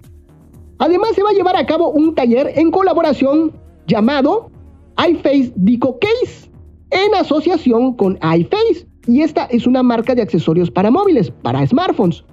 Además 0.79 1.09
se 1.15 1.23
va 1.23 1.31
a 1.31 1.33
llevar 1.33 1.55
a 1.55 1.65
cabo 1.65 1.89
un 1.89 2.13
taller 2.13 2.51
en 2.55 2.69
colaboración 2.71 3.51
llamado 3.87 4.51
iFace 4.97 5.53
Dico 5.55 5.97
Case 5.99 6.51
en 6.91 7.15
asociación 7.15 7.93
con 7.93 8.17
iFace 8.17 8.87
y 9.07 9.21
esta 9.21 9.45
es 9.45 9.65
una 9.65 9.83
marca 9.83 10.13
de 10.13 10.21
accesorios 10.21 10.69
para 10.69 10.91
móviles, 10.91 11.31
para 11.41 11.65
smartphones. 11.65 12.23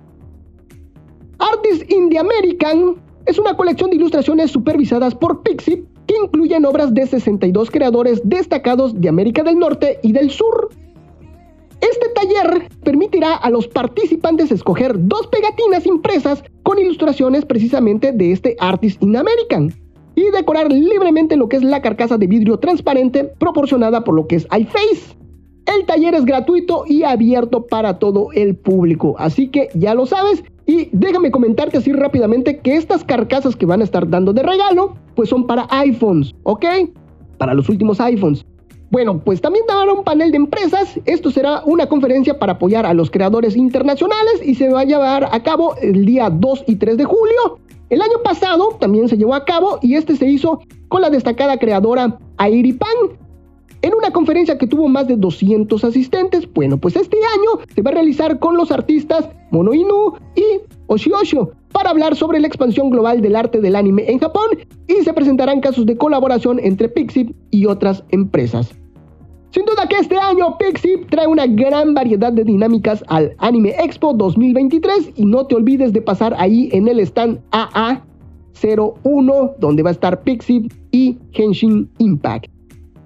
Artists 1.38 1.84
in 1.88 2.10
the 2.10 2.18
American 2.18 2.96
es 3.26 3.38
una 3.38 3.56
colección 3.56 3.90
de 3.90 3.96
ilustraciones 3.96 4.50
supervisadas 4.50 5.14
por 5.14 5.42
Pixip 5.42 5.86
que 6.06 6.14
incluyen 6.22 6.64
obras 6.64 6.92
de 6.92 7.06
62 7.06 7.70
creadores 7.70 8.20
destacados 8.24 9.00
de 9.00 9.08
América 9.08 9.42
del 9.42 9.58
Norte 9.58 9.98
y 10.02 10.12
del 10.12 10.30
Sur. 10.30 10.68
Este 11.90 12.08
taller 12.14 12.68
permitirá 12.82 13.34
a 13.34 13.50
los 13.50 13.68
participantes 13.68 14.50
escoger 14.50 14.94
dos 14.96 15.26
pegatinas 15.26 15.84
impresas 15.84 16.42
con 16.62 16.78
ilustraciones 16.78 17.44
precisamente 17.44 18.10
de 18.10 18.32
este 18.32 18.56
Artist 18.58 19.02
in 19.02 19.14
American 19.14 19.70
y 20.14 20.22
decorar 20.30 20.72
libremente 20.72 21.36
lo 21.36 21.46
que 21.46 21.56
es 21.56 21.62
la 21.62 21.82
carcasa 21.82 22.16
de 22.16 22.26
vidrio 22.26 22.58
transparente 22.58 23.24
proporcionada 23.24 24.02
por 24.02 24.14
lo 24.14 24.26
que 24.26 24.36
es 24.36 24.44
iFace. 24.44 25.14
El 25.66 25.84
taller 25.84 26.14
es 26.14 26.24
gratuito 26.24 26.84
y 26.86 27.02
abierto 27.02 27.66
para 27.66 27.98
todo 27.98 28.28
el 28.32 28.56
público, 28.56 29.16
así 29.18 29.48
que 29.48 29.68
ya 29.74 29.94
lo 29.94 30.06
sabes. 30.06 30.42
Y 30.66 30.88
déjame 30.92 31.30
comentarte 31.30 31.76
así 31.76 31.92
rápidamente 31.92 32.60
que 32.60 32.76
estas 32.76 33.04
carcasas 33.04 33.56
que 33.56 33.66
van 33.66 33.82
a 33.82 33.84
estar 33.84 34.08
dando 34.08 34.32
de 34.32 34.42
regalo, 34.42 34.96
pues 35.16 35.28
son 35.28 35.46
para 35.46 35.66
iPhones, 35.68 36.34
¿ok? 36.44 36.64
Para 37.36 37.52
los 37.52 37.68
últimos 37.68 38.00
iPhones. 38.00 38.46
Bueno, 38.94 39.18
pues 39.18 39.40
también 39.40 39.64
dará 39.66 39.92
un 39.92 40.04
panel 40.04 40.30
de 40.30 40.36
empresas. 40.36 41.00
Esto 41.04 41.32
será 41.32 41.64
una 41.64 41.88
conferencia 41.88 42.38
para 42.38 42.52
apoyar 42.52 42.86
a 42.86 42.94
los 42.94 43.10
creadores 43.10 43.56
internacionales 43.56 44.40
y 44.40 44.54
se 44.54 44.68
va 44.68 44.82
a 44.82 44.84
llevar 44.84 45.28
a 45.32 45.42
cabo 45.42 45.74
el 45.82 46.06
día 46.06 46.30
2 46.30 46.62
y 46.68 46.76
3 46.76 46.98
de 46.98 47.04
julio. 47.04 47.58
El 47.90 48.00
año 48.00 48.22
pasado 48.22 48.76
también 48.78 49.08
se 49.08 49.16
llevó 49.16 49.34
a 49.34 49.44
cabo 49.44 49.80
y 49.82 49.96
este 49.96 50.14
se 50.14 50.28
hizo 50.28 50.60
con 50.86 51.02
la 51.02 51.10
destacada 51.10 51.56
creadora 51.56 52.20
Airipan, 52.36 53.18
en 53.82 53.94
una 53.94 54.12
conferencia 54.12 54.58
que 54.58 54.68
tuvo 54.68 54.86
más 54.86 55.08
de 55.08 55.16
200 55.16 55.82
asistentes. 55.82 56.48
Bueno, 56.54 56.78
pues 56.78 56.94
este 56.94 57.16
año 57.16 57.66
se 57.74 57.82
va 57.82 57.90
a 57.90 57.94
realizar 57.94 58.38
con 58.38 58.56
los 58.56 58.70
artistas 58.70 59.28
Mono 59.50 59.74
Inu 59.74 60.14
y 60.36 60.60
Oshiosho 60.86 61.50
para 61.72 61.90
hablar 61.90 62.14
sobre 62.14 62.38
la 62.38 62.46
expansión 62.46 62.90
global 62.90 63.22
del 63.22 63.34
arte 63.34 63.60
del 63.60 63.74
anime 63.74 64.08
en 64.08 64.20
Japón 64.20 64.50
y 64.86 65.02
se 65.02 65.12
presentarán 65.12 65.60
casos 65.60 65.84
de 65.84 65.96
colaboración 65.96 66.60
entre 66.60 66.88
Pixip 66.88 67.34
y 67.50 67.66
otras 67.66 68.04
empresas. 68.10 68.72
Sin 69.54 69.64
duda 69.66 69.86
que 69.88 69.98
este 69.98 70.18
año 70.18 70.58
Pixip 70.58 71.08
trae 71.10 71.28
una 71.28 71.46
gran 71.46 71.94
variedad 71.94 72.32
de 72.32 72.42
dinámicas 72.42 73.04
al 73.06 73.36
Anime 73.38 73.72
Expo 73.78 74.12
2023 74.12 75.12
y 75.14 75.24
no 75.24 75.46
te 75.46 75.54
olvides 75.54 75.92
de 75.92 76.02
pasar 76.02 76.34
ahí 76.38 76.68
en 76.72 76.88
el 76.88 76.98
stand 76.98 77.38
AA01 77.52 79.54
donde 79.60 79.84
va 79.84 79.90
a 79.90 79.92
estar 79.92 80.20
Pixip 80.22 80.72
y 80.90 81.16
Henshin 81.34 81.88
Impact. 81.98 82.46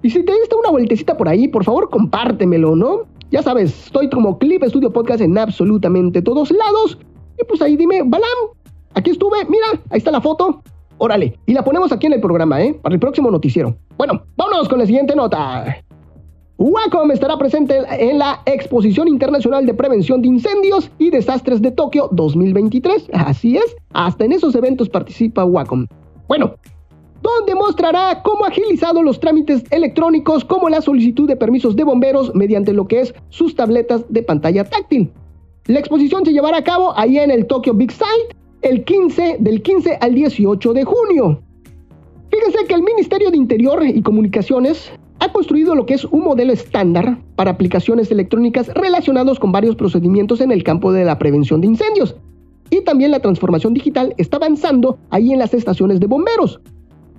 Y 0.01 0.09
si 0.09 0.23
te 0.23 0.33
diste 0.33 0.55
una 0.55 0.71
vueltecita 0.71 1.15
por 1.15 1.29
ahí, 1.29 1.47
por 1.47 1.63
favor 1.63 1.87
compártemelo, 1.91 2.75
¿no? 2.75 3.01
Ya 3.29 3.43
sabes, 3.43 3.85
estoy 3.85 4.09
como 4.09 4.39
Clip 4.39 4.63
Studio 4.63 4.91
Podcast 4.91 5.21
en 5.21 5.37
absolutamente 5.37 6.23
todos 6.23 6.49
lados. 6.49 6.97
Y 7.39 7.45
pues 7.45 7.61
ahí 7.61 7.77
dime, 7.77 8.01
Balam, 8.03 8.27
aquí 8.95 9.11
estuve, 9.11 9.45
mira, 9.47 9.67
ahí 9.91 9.99
está 9.99 10.09
la 10.09 10.19
foto. 10.19 10.63
Órale, 10.97 11.37
y 11.45 11.53
la 11.53 11.63
ponemos 11.63 11.91
aquí 11.91 12.07
en 12.07 12.13
el 12.13 12.21
programa, 12.21 12.59
¿eh? 12.59 12.73
Para 12.73 12.95
el 12.95 12.99
próximo 12.99 13.29
noticiero. 13.29 13.75
Bueno, 13.99 14.23
vámonos 14.35 14.67
con 14.67 14.79
la 14.79 14.87
siguiente 14.87 15.15
nota. 15.15 15.83
Wacom 16.59 17.09
estará 17.11 17.37
presente 17.37 17.79
en 17.89 18.19
la 18.19 18.41
Exposición 18.45 19.07
Internacional 19.07 19.65
de 19.65 19.73
Prevención 19.73 20.21
de 20.21 20.27
Incendios 20.27 20.91
y 20.97 21.09
Desastres 21.09 21.61
de 21.61 21.71
Tokio 21.71 22.09
2023. 22.11 23.11
Así 23.13 23.55
es, 23.55 23.77
hasta 23.93 24.25
en 24.25 24.33
esos 24.33 24.53
eventos 24.55 24.89
participa 24.89 25.45
Wacom. 25.45 25.87
Bueno, 26.27 26.55
donde 27.21 27.55
mostrará 27.55 28.21
cómo 28.23 28.43
ha 28.43 28.49
agilizado 28.49 29.01
los 29.01 29.21
trámites 29.21 29.63
electrónicos 29.71 30.43
como 30.43 30.67
la 30.67 30.81
solicitud 30.81 31.29
de 31.29 31.37
permisos 31.37 31.77
de 31.77 31.85
bomberos 31.85 32.35
mediante 32.35 32.73
lo 32.73 32.89
que 32.89 32.99
es 32.99 33.13
sus 33.29 33.55
tabletas 33.55 34.03
de 34.09 34.21
pantalla 34.21 34.65
táctil. 34.65 35.13
La 35.67 35.79
exposición 35.79 36.25
se 36.25 36.33
llevará 36.33 36.57
a 36.57 36.63
cabo 36.65 36.91
ahí 36.97 37.19
en 37.19 37.31
el 37.31 37.47
Tokyo 37.47 37.73
Big 37.73 37.93
Sight 37.93 38.35
el 38.63 38.83
15 38.83 39.37
del 39.39 39.61
15 39.61 39.99
al 40.01 40.13
18 40.13 40.73
de 40.73 40.83
junio. 40.83 41.41
Fíjense 42.29 42.65
que 42.67 42.73
el 42.73 42.83
Ministerio 42.83 43.31
de 43.31 43.37
Interior 43.37 43.81
y 43.85 44.01
Comunicaciones 44.01 44.91
ha 45.19 45.31
construido 45.31 45.75
lo 45.75 45.85
que 45.85 45.93
es 45.93 46.05
un 46.05 46.23
modelo 46.23 46.53
estándar 46.53 47.17
para 47.35 47.51
aplicaciones 47.51 48.11
electrónicas 48.11 48.69
relacionados 48.69 49.39
con 49.39 49.51
varios 49.51 49.75
procedimientos 49.75 50.41
en 50.41 50.51
el 50.51 50.63
campo 50.63 50.91
de 50.91 51.05
la 51.05 51.19
prevención 51.19 51.61
de 51.61 51.67
incendios. 51.67 52.15
Y 52.69 52.81
también 52.83 53.11
la 53.11 53.19
transformación 53.19 53.73
digital 53.73 54.13
está 54.17 54.37
avanzando 54.37 54.97
ahí 55.09 55.33
en 55.33 55.39
las 55.39 55.53
estaciones 55.53 55.99
de 55.99 56.07
bomberos. 56.07 56.61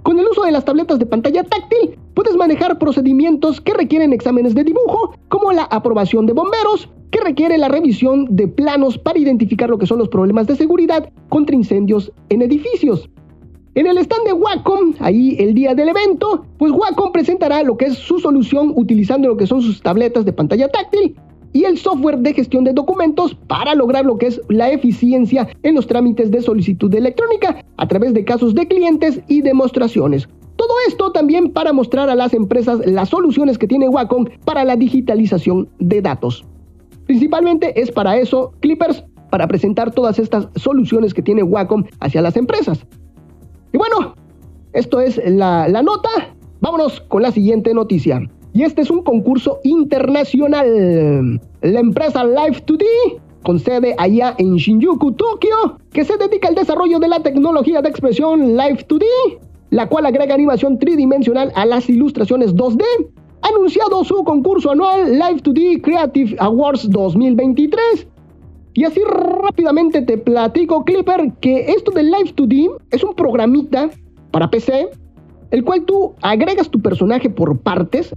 Con 0.03 0.19
el 0.19 0.27
uso 0.27 0.43
de 0.45 0.53
las 0.53 0.65
tabletas 0.65 0.99
de 0.99 1.07
pantalla 1.07 1.45
táctil, 1.45 1.99
puedes 2.15 2.35
manejar 2.37 2.79
procedimientos 2.79 3.61
que 3.61 3.75
requieren 3.75 4.13
exámenes 4.13 4.55
de 4.55 4.65
dibujo, 4.65 5.15
como 5.29 5.53
la 5.53 5.65
aprobación 5.65 6.25
de 6.27 6.33
bomberos, 6.33 6.89
que 7.11 7.21
requiere 7.21 7.59
la 7.59 7.69
revisión 7.69 8.27
de 8.31 8.49
planos 8.49 8.97
para 8.97 9.19
identificar 9.19 9.69
lo 9.69 9.79
que 9.79 9.87
son 9.87 9.99
los 9.99 10.09
problemas 10.09 10.47
de 10.47 10.57
seguridad 10.57 11.13
contra 11.29 11.57
incendios 11.57 12.13
en 12.31 12.43
edificios. 12.43 13.11
En 13.77 13.87
el 13.87 13.99
stand 13.99 14.27
de 14.27 14.33
Wacom, 14.33 14.95
ahí 14.99 15.37
el 15.39 15.55
día 15.55 15.77
del 15.77 15.91
evento, 15.91 16.45
pues 16.59 16.73
Wacom 16.73 17.13
presentará 17.13 17.63
lo 17.63 17.77
que 17.77 17.85
es 17.85 17.95
su 17.95 18.19
solución 18.19 18.73
utilizando 18.75 19.29
lo 19.29 19.37
que 19.37 19.47
son 19.47 19.63
sus 19.63 19.81
tabletas 19.81 20.25
de 20.25 20.33
pantalla 20.33 20.67
táctil 20.67 21.15
y 21.53 21.65
el 21.65 21.79
software 21.79 22.19
de 22.19 22.35
gestión 22.35 22.65
de 22.65 22.73
documentos 22.73 23.37
para 23.47 23.77
lograr 23.77 24.05
lo 24.05 24.19
que 24.19 24.27
es 24.27 24.41
la 24.49 24.71
eficiencia 24.71 25.49
en 25.63 25.77
los 25.77 25.87
trámites 25.87 26.33
de 26.33 26.43
solicitud 26.43 26.93
electrónica 26.93 27.65
a 27.77 27.87
través 27.87 28.13
de 28.13 28.25
casos 28.25 28.57
de 28.57 28.67
clientes 28.67 29.21
y 29.29 29.41
demostraciones. 29.43 30.29
Todo 30.57 30.75
esto 30.89 31.13
también 31.13 31.53
para 31.53 31.73
mostrar 31.73 32.11
a 32.11 32.17
las 32.17 32.35
empresas 32.35 32.85
las 32.85 33.09
soluciones 33.09 33.57
que 33.57 33.69
tiene 33.69 33.89
Wacom 33.89 34.27
para 34.45 34.65
la 34.65 34.75
digitalización 34.75 35.69
de 35.79 36.03
datos. 36.03 36.45
Principalmente 37.07 37.81
es 37.81 37.93
para 37.93 38.17
eso 38.17 38.53
Clippers, 38.59 39.05
para 39.31 39.47
presentar 39.47 39.93
todas 39.93 40.19
estas 40.19 40.49
soluciones 40.57 41.15
que 41.15 41.23
tiene 41.23 41.45
Wacom 41.45 41.85
hacia 42.01 42.21
las 42.21 42.37
empresas. 42.37 42.85
Y 43.73 43.79
bueno, 43.79 44.15
esto 44.73 45.01
es 45.01 45.21
la, 45.25 45.69
nota. 45.83 46.11
Vámonos 46.61 47.01
con 47.03 47.23
la 47.23 47.33
siguiente 47.33 47.73
noticia. 47.75 48.21
Y 48.53 48.63
este 48.63 48.83
es 48.83 48.91
un 48.91 49.03
concurso 49.03 49.61
internacional. 49.65 51.41
La 51.63 51.81
empresa 51.81 52.25
Life2D, 52.25 52.85
con 53.43 53.59
sede 53.59 53.95
allá 53.99 54.35
en 54.39 54.57
Shinjuku, 54.57 55.13
Tokio, 55.13 55.79
que 55.93 56.05
se 56.05 56.17
dedica 56.17 56.49
al 56.49 56.55
desarrollo 56.55 56.99
de 56.99 57.09
la 57.09 57.21
tecnología 57.21 57.81
de 57.81 57.89
expresión 57.89 58.57
Life2D, 58.57 59.05
la 59.71 59.89
cual 59.89 60.07
agrega 60.07 60.35
animación 60.35 60.79
tridimensional 60.79 61.53
a 61.55 61.65
las 61.65 61.89
ilustraciones 61.89 62.55
2D, 62.55 62.83
ha 63.43 63.49
anunciado 63.49 64.05
su 64.05 64.23
concurso 64.25 64.73
anual 64.73 65.13
Life2D 65.19 65.81
Creative 65.81 66.37
Awards 66.41 66.91
2023. 66.91 68.07
Y 68.81 68.85
así 68.85 69.03
rápidamente 69.05 70.01
te 70.01 70.17
platico, 70.17 70.87
Clipper, 70.87 71.35
que 71.43 71.71
esto 71.71 71.91
de 71.91 72.03
Life2D 72.03 72.79
es 72.91 73.05
un 73.05 73.13
programita 73.13 73.91
para 74.31 74.49
PC, 74.49 74.89
el 75.51 75.65
cual 75.65 75.85
tú 75.85 76.15
agregas 76.23 76.71
tu 76.71 76.81
personaje 76.81 77.29
por 77.29 77.59
partes 77.59 78.15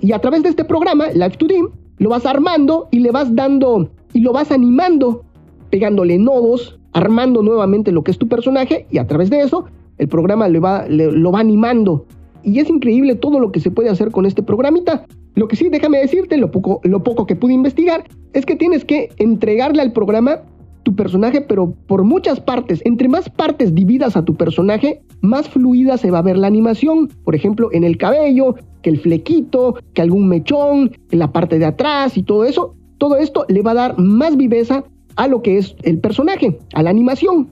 y 0.00 0.12
a 0.12 0.20
través 0.20 0.44
de 0.44 0.50
este 0.50 0.62
programa, 0.62 1.08
Live2D, 1.08 1.72
lo 1.98 2.10
vas 2.10 2.26
armando 2.26 2.86
y 2.92 3.00
le 3.00 3.10
vas 3.10 3.34
dando 3.34 3.90
y 4.12 4.20
lo 4.20 4.32
vas 4.32 4.52
animando, 4.52 5.24
pegándole 5.68 6.16
nodos, 6.16 6.78
armando 6.92 7.42
nuevamente 7.42 7.90
lo 7.90 8.04
que 8.04 8.12
es 8.12 8.18
tu 8.18 8.28
personaje 8.28 8.86
y 8.92 8.98
a 8.98 9.06
través 9.08 9.30
de 9.30 9.40
eso 9.40 9.64
el 9.96 10.06
programa 10.06 10.46
va, 10.60 10.86
lo 10.88 11.32
va 11.32 11.40
animando. 11.40 12.06
Y 12.44 12.60
es 12.60 12.70
increíble 12.70 13.16
todo 13.16 13.40
lo 13.40 13.50
que 13.50 13.58
se 13.58 13.72
puede 13.72 13.88
hacer 13.90 14.12
con 14.12 14.26
este 14.26 14.44
programita. 14.44 15.06
Lo 15.38 15.46
que 15.46 15.54
sí, 15.54 15.68
déjame 15.68 15.98
decirte, 15.98 16.36
lo 16.36 16.50
poco, 16.50 16.80
lo 16.82 17.04
poco 17.04 17.24
que 17.24 17.36
pude 17.36 17.52
investigar, 17.52 18.02
es 18.32 18.44
que 18.44 18.56
tienes 18.56 18.84
que 18.84 19.10
entregarle 19.18 19.82
al 19.82 19.92
programa 19.92 20.42
tu 20.82 20.96
personaje, 20.96 21.40
pero 21.40 21.74
por 21.86 22.02
muchas 22.02 22.40
partes. 22.40 22.82
Entre 22.84 23.06
más 23.06 23.30
partes 23.30 23.72
dividas 23.72 24.16
a 24.16 24.24
tu 24.24 24.34
personaje, 24.34 25.00
más 25.20 25.48
fluida 25.48 25.96
se 25.96 26.10
va 26.10 26.18
a 26.18 26.22
ver 26.22 26.36
la 26.36 26.48
animación. 26.48 27.06
Por 27.22 27.36
ejemplo, 27.36 27.68
en 27.72 27.84
el 27.84 27.98
cabello, 27.98 28.56
que 28.82 28.90
el 28.90 28.98
flequito, 28.98 29.76
que 29.94 30.02
algún 30.02 30.26
mechón, 30.28 30.90
en 31.12 31.18
la 31.20 31.30
parte 31.30 31.60
de 31.60 31.66
atrás 31.66 32.16
y 32.16 32.24
todo 32.24 32.44
eso. 32.44 32.74
Todo 32.98 33.16
esto 33.16 33.44
le 33.48 33.62
va 33.62 33.70
a 33.70 33.74
dar 33.74 33.96
más 33.96 34.36
viveza 34.36 34.82
a 35.14 35.28
lo 35.28 35.40
que 35.42 35.58
es 35.58 35.76
el 35.84 36.00
personaje, 36.00 36.58
a 36.74 36.82
la 36.82 36.90
animación. 36.90 37.48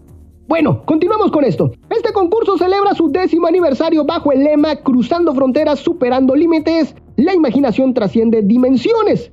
Bueno, 0.48 0.84
continuamos 0.84 1.32
con 1.32 1.44
esto. 1.44 1.72
Este 1.90 2.12
concurso 2.12 2.56
celebra 2.56 2.94
su 2.94 3.10
décimo 3.10 3.48
aniversario 3.48 4.04
bajo 4.04 4.30
el 4.30 4.44
lema 4.44 4.76
Cruzando 4.76 5.34
fronteras, 5.34 5.80
superando 5.80 6.36
límites. 6.36 6.94
La 7.16 7.34
imaginación 7.34 7.92
trasciende 7.92 8.42
dimensiones. 8.42 9.32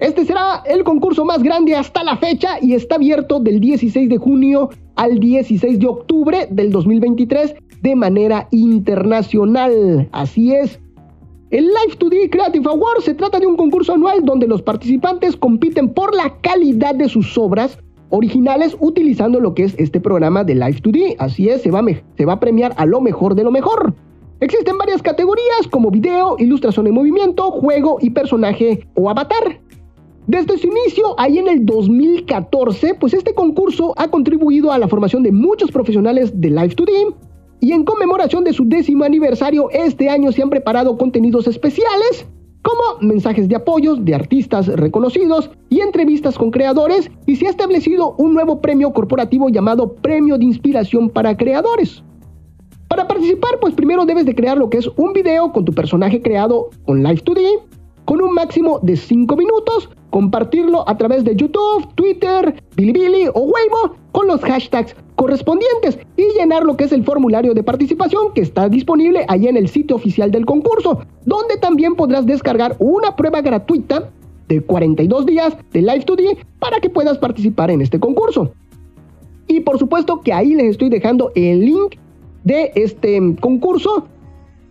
Este 0.00 0.26
será 0.26 0.62
el 0.66 0.84
concurso 0.84 1.24
más 1.24 1.42
grande 1.42 1.74
hasta 1.74 2.04
la 2.04 2.18
fecha 2.18 2.58
y 2.60 2.74
está 2.74 2.96
abierto 2.96 3.40
del 3.40 3.58
16 3.58 4.10
de 4.10 4.18
junio 4.18 4.68
al 4.96 5.18
16 5.18 5.78
de 5.78 5.86
octubre 5.86 6.46
del 6.50 6.72
2023 6.72 7.54
de 7.80 7.96
manera 7.96 8.46
internacional. 8.50 10.10
Así 10.12 10.52
es. 10.52 10.78
El 11.50 11.64
Live 11.64 11.98
2D 11.98 12.30
Creative 12.30 12.70
Awards 12.70 13.04
se 13.04 13.14
trata 13.14 13.40
de 13.40 13.46
un 13.46 13.56
concurso 13.56 13.94
anual 13.94 14.24
donde 14.24 14.46
los 14.46 14.60
participantes 14.60 15.36
compiten 15.36 15.88
por 15.88 16.14
la 16.14 16.38
calidad 16.42 16.94
de 16.94 17.08
sus 17.08 17.36
obras 17.38 17.78
originales 18.10 18.76
utilizando 18.80 19.40
lo 19.40 19.54
que 19.54 19.64
es 19.64 19.74
este 19.78 20.00
programa 20.00 20.44
de 20.44 20.54
Live 20.54 20.82
2D. 20.82 21.16
Así 21.18 21.48
es, 21.48 21.62
se 21.62 21.70
va, 21.70 22.32
a 22.32 22.40
premiar 22.40 22.74
a 22.76 22.86
lo 22.86 23.00
mejor 23.00 23.34
de 23.34 23.44
lo 23.44 23.50
mejor. 23.50 23.94
Existen 24.40 24.78
varias 24.78 25.02
categorías 25.02 25.68
como 25.70 25.90
video, 25.90 26.36
ilustración 26.38 26.86
en 26.86 26.94
movimiento, 26.94 27.50
juego 27.50 27.98
y 28.00 28.10
personaje 28.10 28.86
o 28.94 29.10
avatar. 29.10 29.60
Desde 30.26 30.58
su 30.58 30.68
inicio, 30.68 31.14
ahí 31.18 31.38
en 31.38 31.48
el 31.48 31.66
2014, 31.66 32.94
pues 32.94 33.14
este 33.14 33.34
concurso 33.34 33.94
ha 33.96 34.08
contribuido 34.08 34.72
a 34.72 34.78
la 34.78 34.88
formación 34.88 35.22
de 35.22 35.32
muchos 35.32 35.70
profesionales 35.72 36.40
de 36.40 36.50
Live 36.50 36.76
2D 36.76 37.14
y 37.60 37.72
en 37.72 37.84
conmemoración 37.84 38.44
de 38.44 38.52
su 38.52 38.64
décimo 38.64 39.04
aniversario, 39.04 39.68
este 39.70 40.08
año 40.08 40.32
se 40.32 40.42
han 40.42 40.50
preparado 40.50 40.96
contenidos 40.96 41.46
especiales 41.46 42.26
como 42.62 43.00
mensajes 43.00 43.48
de 43.48 43.56
apoyos 43.56 44.04
de 44.04 44.14
artistas 44.14 44.66
reconocidos 44.66 45.50
y 45.68 45.80
entrevistas 45.80 46.36
con 46.36 46.50
creadores 46.50 47.10
y 47.26 47.36
se 47.36 47.46
ha 47.46 47.50
establecido 47.50 48.14
un 48.18 48.34
nuevo 48.34 48.60
premio 48.60 48.92
corporativo 48.92 49.48
llamado 49.48 49.94
Premio 49.94 50.38
de 50.38 50.44
Inspiración 50.44 51.10
para 51.10 51.36
Creadores. 51.36 52.02
Para 52.88 53.06
participar, 53.06 53.60
pues 53.60 53.74
primero 53.74 54.04
debes 54.04 54.26
de 54.26 54.34
crear 54.34 54.58
lo 54.58 54.68
que 54.68 54.78
es 54.78 54.88
un 54.96 55.12
video 55.12 55.52
con 55.52 55.64
tu 55.64 55.72
personaje 55.72 56.20
creado 56.20 56.70
con 56.84 57.02
Live 57.02 57.22
2D, 57.24 57.60
con 58.10 58.20
un 58.22 58.34
máximo 58.34 58.80
de 58.82 58.96
5 58.96 59.36
minutos, 59.36 59.88
compartirlo 60.10 60.82
a 60.88 60.98
través 60.98 61.22
de 61.22 61.36
YouTube, 61.36 61.86
Twitter, 61.94 62.60
Bilibili 62.74 63.28
o 63.28 63.42
Weibo 63.42 63.94
con 64.10 64.26
los 64.26 64.40
hashtags 64.40 64.96
correspondientes 65.14 65.96
y 66.16 66.24
llenar 66.36 66.64
lo 66.64 66.76
que 66.76 66.86
es 66.86 66.92
el 66.92 67.04
formulario 67.04 67.54
de 67.54 67.62
participación 67.62 68.32
que 68.34 68.40
está 68.40 68.68
disponible 68.68 69.24
ahí 69.28 69.46
en 69.46 69.56
el 69.56 69.68
sitio 69.68 69.94
oficial 69.94 70.32
del 70.32 70.44
concurso, 70.44 71.02
donde 71.24 71.56
también 71.58 71.94
podrás 71.94 72.26
descargar 72.26 72.74
una 72.80 73.14
prueba 73.14 73.42
gratuita 73.42 74.10
de 74.48 74.60
42 74.60 75.26
días 75.26 75.56
de 75.72 75.80
Live 75.80 76.04
2D 76.04 76.38
para 76.58 76.80
que 76.80 76.90
puedas 76.90 77.16
participar 77.16 77.70
en 77.70 77.80
este 77.80 78.00
concurso. 78.00 78.50
Y 79.46 79.60
por 79.60 79.78
supuesto 79.78 80.20
que 80.20 80.32
ahí 80.32 80.56
les 80.56 80.72
estoy 80.72 80.88
dejando 80.88 81.30
el 81.36 81.60
link 81.60 81.94
de 82.42 82.72
este 82.74 83.36
concurso 83.40 84.08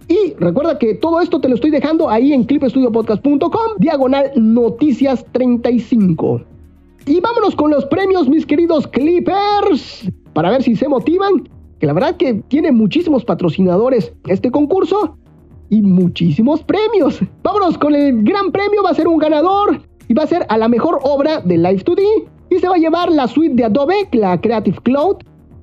y 0.10 0.34
recuerda 0.39 0.80
que 0.80 0.96
todo 0.96 1.22
esto 1.22 1.39
te 1.39 1.48
lo 1.48 1.56
estoy 1.56 1.70
dejando 1.70 2.10
ahí 2.10 2.34
en 2.34 2.44
clipestudiopodcast.com, 2.44 3.78
diagonal 3.78 4.32
noticias 4.36 5.24
35. 5.34 6.42
Y 7.06 7.20
vámonos 7.22 7.56
con 7.56 7.70
los 7.70 7.86
premios, 7.86 8.28
mis 8.28 8.46
queridos 8.46 8.88
Clippers, 8.88 10.12
para 10.34 10.50
ver 10.50 10.63
si 10.63 10.75
se 10.75 10.88
motivan. 10.88 11.48
Que 11.80 11.86
la 11.86 11.94
verdad 11.94 12.18
que 12.18 12.34
tiene 12.50 12.72
muchísimos 12.72 13.24
patrocinadores 13.24 14.12
este 14.28 14.51
concurso 14.51 15.16
y 15.70 15.82
muchísimos 15.82 16.63
premios. 16.63 17.20
Vámonos 17.44 17.78
con 17.78 17.94
el 17.94 18.24
gran 18.24 18.51
premio, 18.51 18.84
va 18.84 18.89
a 18.89 18.96
ser 18.96 19.08
un 19.08 19.20
ganador 19.20 19.82
y 20.08 20.13
va 20.16 20.24
a 20.24 20.28
ser 20.28 20.46
a 20.50 20.58
la 20.58 20.68
mejor 20.68 21.00
obra 21.04 21.39
de 21.42 21.58
Live 21.58 21.86
2D 21.86 22.04
y 22.50 22.58
se 22.58 22.68
va 22.68 22.75
a 22.75 22.80
llevar 22.80 23.12
la 23.12 23.28
suite 23.28 23.54
de 23.54 23.66
Adobe, 23.66 24.10
la 24.13 24.42
Creative 24.42 24.78
Cloud, 24.84 25.18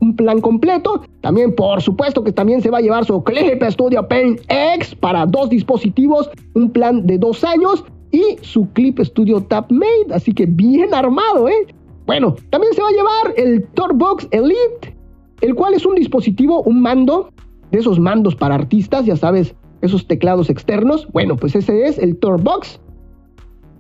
un 0.06 0.16
plan 0.16 0.40
completo. 0.40 1.02
También, 1.20 1.54
por 1.54 1.82
supuesto, 1.82 2.22
que 2.22 2.32
también 2.32 2.62
se 2.62 2.70
va 2.70 2.78
a 2.78 2.80
llevar 2.80 3.04
su 3.04 3.22
Clip 3.25 3.62
Studio 3.62 4.06
Paint 4.06 4.40
X 4.48 4.94
para 4.94 5.26
dos 5.26 5.48
dispositivos, 5.50 6.30
un 6.54 6.70
plan 6.70 7.06
de 7.06 7.18
dos 7.18 7.44
años 7.44 7.84
y 8.12 8.36
su 8.42 8.68
Clip 8.72 8.98
Studio 9.00 9.42
TapMate. 9.42 10.14
Así 10.14 10.32
que 10.32 10.46
bien 10.46 10.94
armado, 10.94 11.48
¿eh? 11.48 11.66
Bueno, 12.06 12.36
también 12.50 12.72
se 12.72 12.82
va 12.82 12.88
a 12.88 12.92
llevar 12.92 13.34
el 13.36 13.66
Torbox 13.75 14.28
Elite, 14.30 14.96
el 15.40 15.54
cual 15.54 15.75
es 15.75 15.84
un 15.84 15.96
dispositivo, 15.96 16.62
un 16.62 16.80
mando, 16.80 17.30
de 17.72 17.80
esos 17.80 17.98
mandos 17.98 18.36
para 18.36 18.54
artistas, 18.54 19.06
ya 19.06 19.16
sabes, 19.16 19.56
esos 19.82 20.06
teclados 20.06 20.48
externos. 20.48 21.08
Bueno, 21.12 21.36
pues 21.36 21.56
ese 21.56 21.86
es 21.86 21.98
el 21.98 22.16
Torbox. 22.16 22.80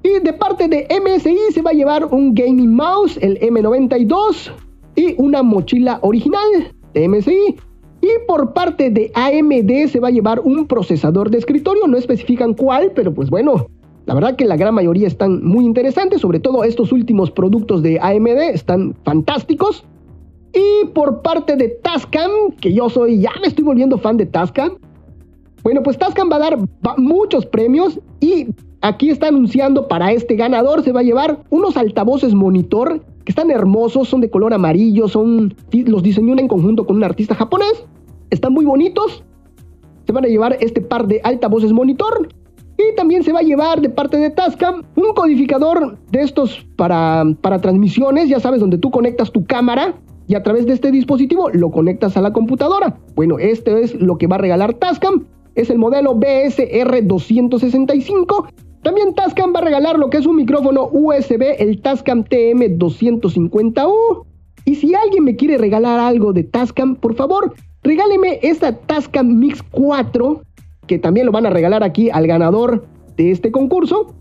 Y 0.02 0.20
de 0.20 0.32
parte 0.32 0.68
de 0.68 0.86
MSI 0.90 1.36
se 1.52 1.62
va 1.62 1.70
a 1.70 1.74
llevar 1.74 2.04
un 2.06 2.34
gaming 2.34 2.74
mouse, 2.74 3.16
el 3.22 3.38
M92, 3.40 4.52
y 4.96 5.14
una 5.18 5.42
mochila 5.42 5.98
original 6.02 6.72
de 6.94 7.08
MSI. 7.08 7.56
Y 8.00 8.08
por 8.26 8.52
parte 8.52 8.90
de 8.90 9.10
AMD 9.14 9.88
se 9.88 10.00
va 10.00 10.08
a 10.08 10.10
llevar 10.10 10.40
un 10.40 10.66
procesador 10.66 11.30
de 11.30 11.38
escritorio, 11.38 11.86
no 11.86 11.96
especifican 11.96 12.54
cuál, 12.54 12.92
pero 12.94 13.12
pues 13.12 13.30
bueno, 13.30 13.68
la 14.06 14.14
verdad 14.14 14.36
que 14.36 14.44
la 14.44 14.56
gran 14.56 14.74
mayoría 14.74 15.06
están 15.06 15.44
muy 15.44 15.64
interesantes, 15.64 16.20
sobre 16.20 16.38
todo 16.38 16.62
estos 16.62 16.92
últimos 16.92 17.30
productos 17.30 17.82
de 17.82 17.98
AMD 18.00 18.54
están 18.54 18.94
fantásticos. 19.04 19.84
Y 20.52 20.86
por 20.88 21.22
parte 21.22 21.56
de 21.56 21.68
Tascam, 21.68 22.30
que 22.60 22.72
yo 22.72 22.88
soy, 22.88 23.20
ya 23.20 23.32
me 23.40 23.48
estoy 23.48 23.64
volviendo 23.64 23.98
fan 23.98 24.16
de 24.16 24.26
Tascam. 24.26 24.78
Bueno, 25.62 25.82
pues 25.82 25.98
Tascam 25.98 26.30
va 26.30 26.36
a 26.36 26.38
dar 26.38 26.58
muchos 26.96 27.44
premios 27.44 27.98
y 28.20 28.46
aquí 28.80 29.10
está 29.10 29.28
anunciando 29.28 29.88
para 29.88 30.12
este 30.12 30.36
ganador 30.36 30.82
se 30.84 30.92
va 30.92 31.00
a 31.00 31.02
llevar 31.02 31.42
unos 31.50 31.76
altavoces 31.76 32.32
monitor 32.34 33.02
que 33.26 33.32
están 33.32 33.50
hermosos, 33.50 34.08
son 34.08 34.20
de 34.20 34.30
color 34.30 34.54
amarillo, 34.54 35.08
son 35.08 35.52
los 35.72 36.02
diseñó 36.04 36.38
en 36.38 36.46
conjunto 36.46 36.86
con 36.86 36.96
un 36.96 37.04
artista 37.04 37.34
japonés. 37.34 37.84
Están 38.30 38.52
muy 38.52 38.64
bonitos. 38.64 39.24
Se 40.06 40.12
van 40.12 40.24
a 40.24 40.28
llevar 40.28 40.56
este 40.60 40.80
par 40.80 41.08
de 41.08 41.20
altavoces 41.24 41.72
monitor 41.72 42.28
y 42.78 42.94
también 42.94 43.24
se 43.24 43.32
va 43.32 43.40
a 43.40 43.42
llevar 43.42 43.80
de 43.80 43.88
parte 43.88 44.16
de 44.16 44.30
Tascam 44.30 44.84
un 44.94 45.12
codificador 45.12 45.98
de 46.12 46.20
estos 46.20 46.64
para, 46.76 47.24
para 47.40 47.60
transmisiones, 47.60 48.28
ya 48.28 48.38
sabes, 48.38 48.60
donde 48.60 48.78
tú 48.78 48.92
conectas 48.92 49.32
tu 49.32 49.44
cámara 49.44 49.94
y 50.28 50.36
a 50.36 50.44
través 50.44 50.64
de 50.66 50.74
este 50.74 50.92
dispositivo 50.92 51.50
lo 51.50 51.72
conectas 51.72 52.16
a 52.16 52.20
la 52.20 52.32
computadora. 52.32 52.96
Bueno, 53.16 53.40
este 53.40 53.82
es 53.82 54.00
lo 54.00 54.18
que 54.18 54.28
va 54.28 54.36
a 54.36 54.38
regalar 54.38 54.74
Tascam. 54.74 55.24
Es 55.56 55.68
el 55.68 55.78
modelo 55.78 56.14
BSR 56.14 57.04
265 57.04 58.46
también 58.82 59.14
Tascam 59.14 59.54
va 59.54 59.60
a 59.60 59.64
regalar 59.64 59.98
lo 59.98 60.10
que 60.10 60.18
es 60.18 60.26
un 60.26 60.36
micrófono 60.36 60.88
USB, 60.92 61.56
el 61.58 61.80
Tascam 61.80 62.24
TM250U. 62.24 64.24
Y 64.64 64.74
si 64.76 64.94
alguien 64.94 65.24
me 65.24 65.36
quiere 65.36 65.58
regalar 65.58 65.98
algo 65.98 66.32
de 66.32 66.44
Tascam, 66.44 66.96
por 66.96 67.14
favor, 67.14 67.54
regáleme 67.82 68.40
esta 68.42 68.76
Tascam 68.76 69.38
Mix 69.38 69.62
4, 69.70 70.42
que 70.86 70.98
también 70.98 71.26
lo 71.26 71.32
van 71.32 71.46
a 71.46 71.50
regalar 71.50 71.82
aquí 71.82 72.10
al 72.10 72.26
ganador 72.26 72.86
de 73.16 73.30
este 73.30 73.50
concurso, 73.50 74.14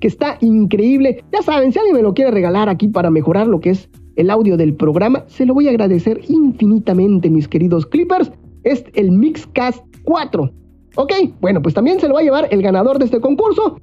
que 0.00 0.08
está 0.08 0.38
increíble. 0.40 1.24
Ya 1.32 1.42
saben, 1.42 1.72
si 1.72 1.78
alguien 1.78 1.96
me 1.96 2.02
lo 2.02 2.14
quiere 2.14 2.30
regalar 2.30 2.68
aquí 2.68 2.88
para 2.88 3.10
mejorar 3.10 3.46
lo 3.46 3.60
que 3.60 3.70
es 3.70 3.88
el 4.16 4.30
audio 4.30 4.56
del 4.56 4.74
programa, 4.74 5.24
se 5.28 5.46
lo 5.46 5.54
voy 5.54 5.68
a 5.68 5.70
agradecer 5.70 6.20
infinitamente, 6.28 7.30
mis 7.30 7.48
queridos 7.48 7.86
clippers. 7.86 8.30
Es 8.64 8.84
el 8.94 9.10
Mixcast 9.10 9.84
4. 10.04 10.52
Ok, 10.96 11.12
bueno, 11.40 11.62
pues 11.62 11.74
también 11.74 12.00
se 12.00 12.08
lo 12.08 12.14
va 12.14 12.20
a 12.20 12.24
llevar 12.24 12.48
el 12.50 12.62
ganador 12.62 12.98
de 12.98 13.06
este 13.06 13.20
concurso. 13.20 13.78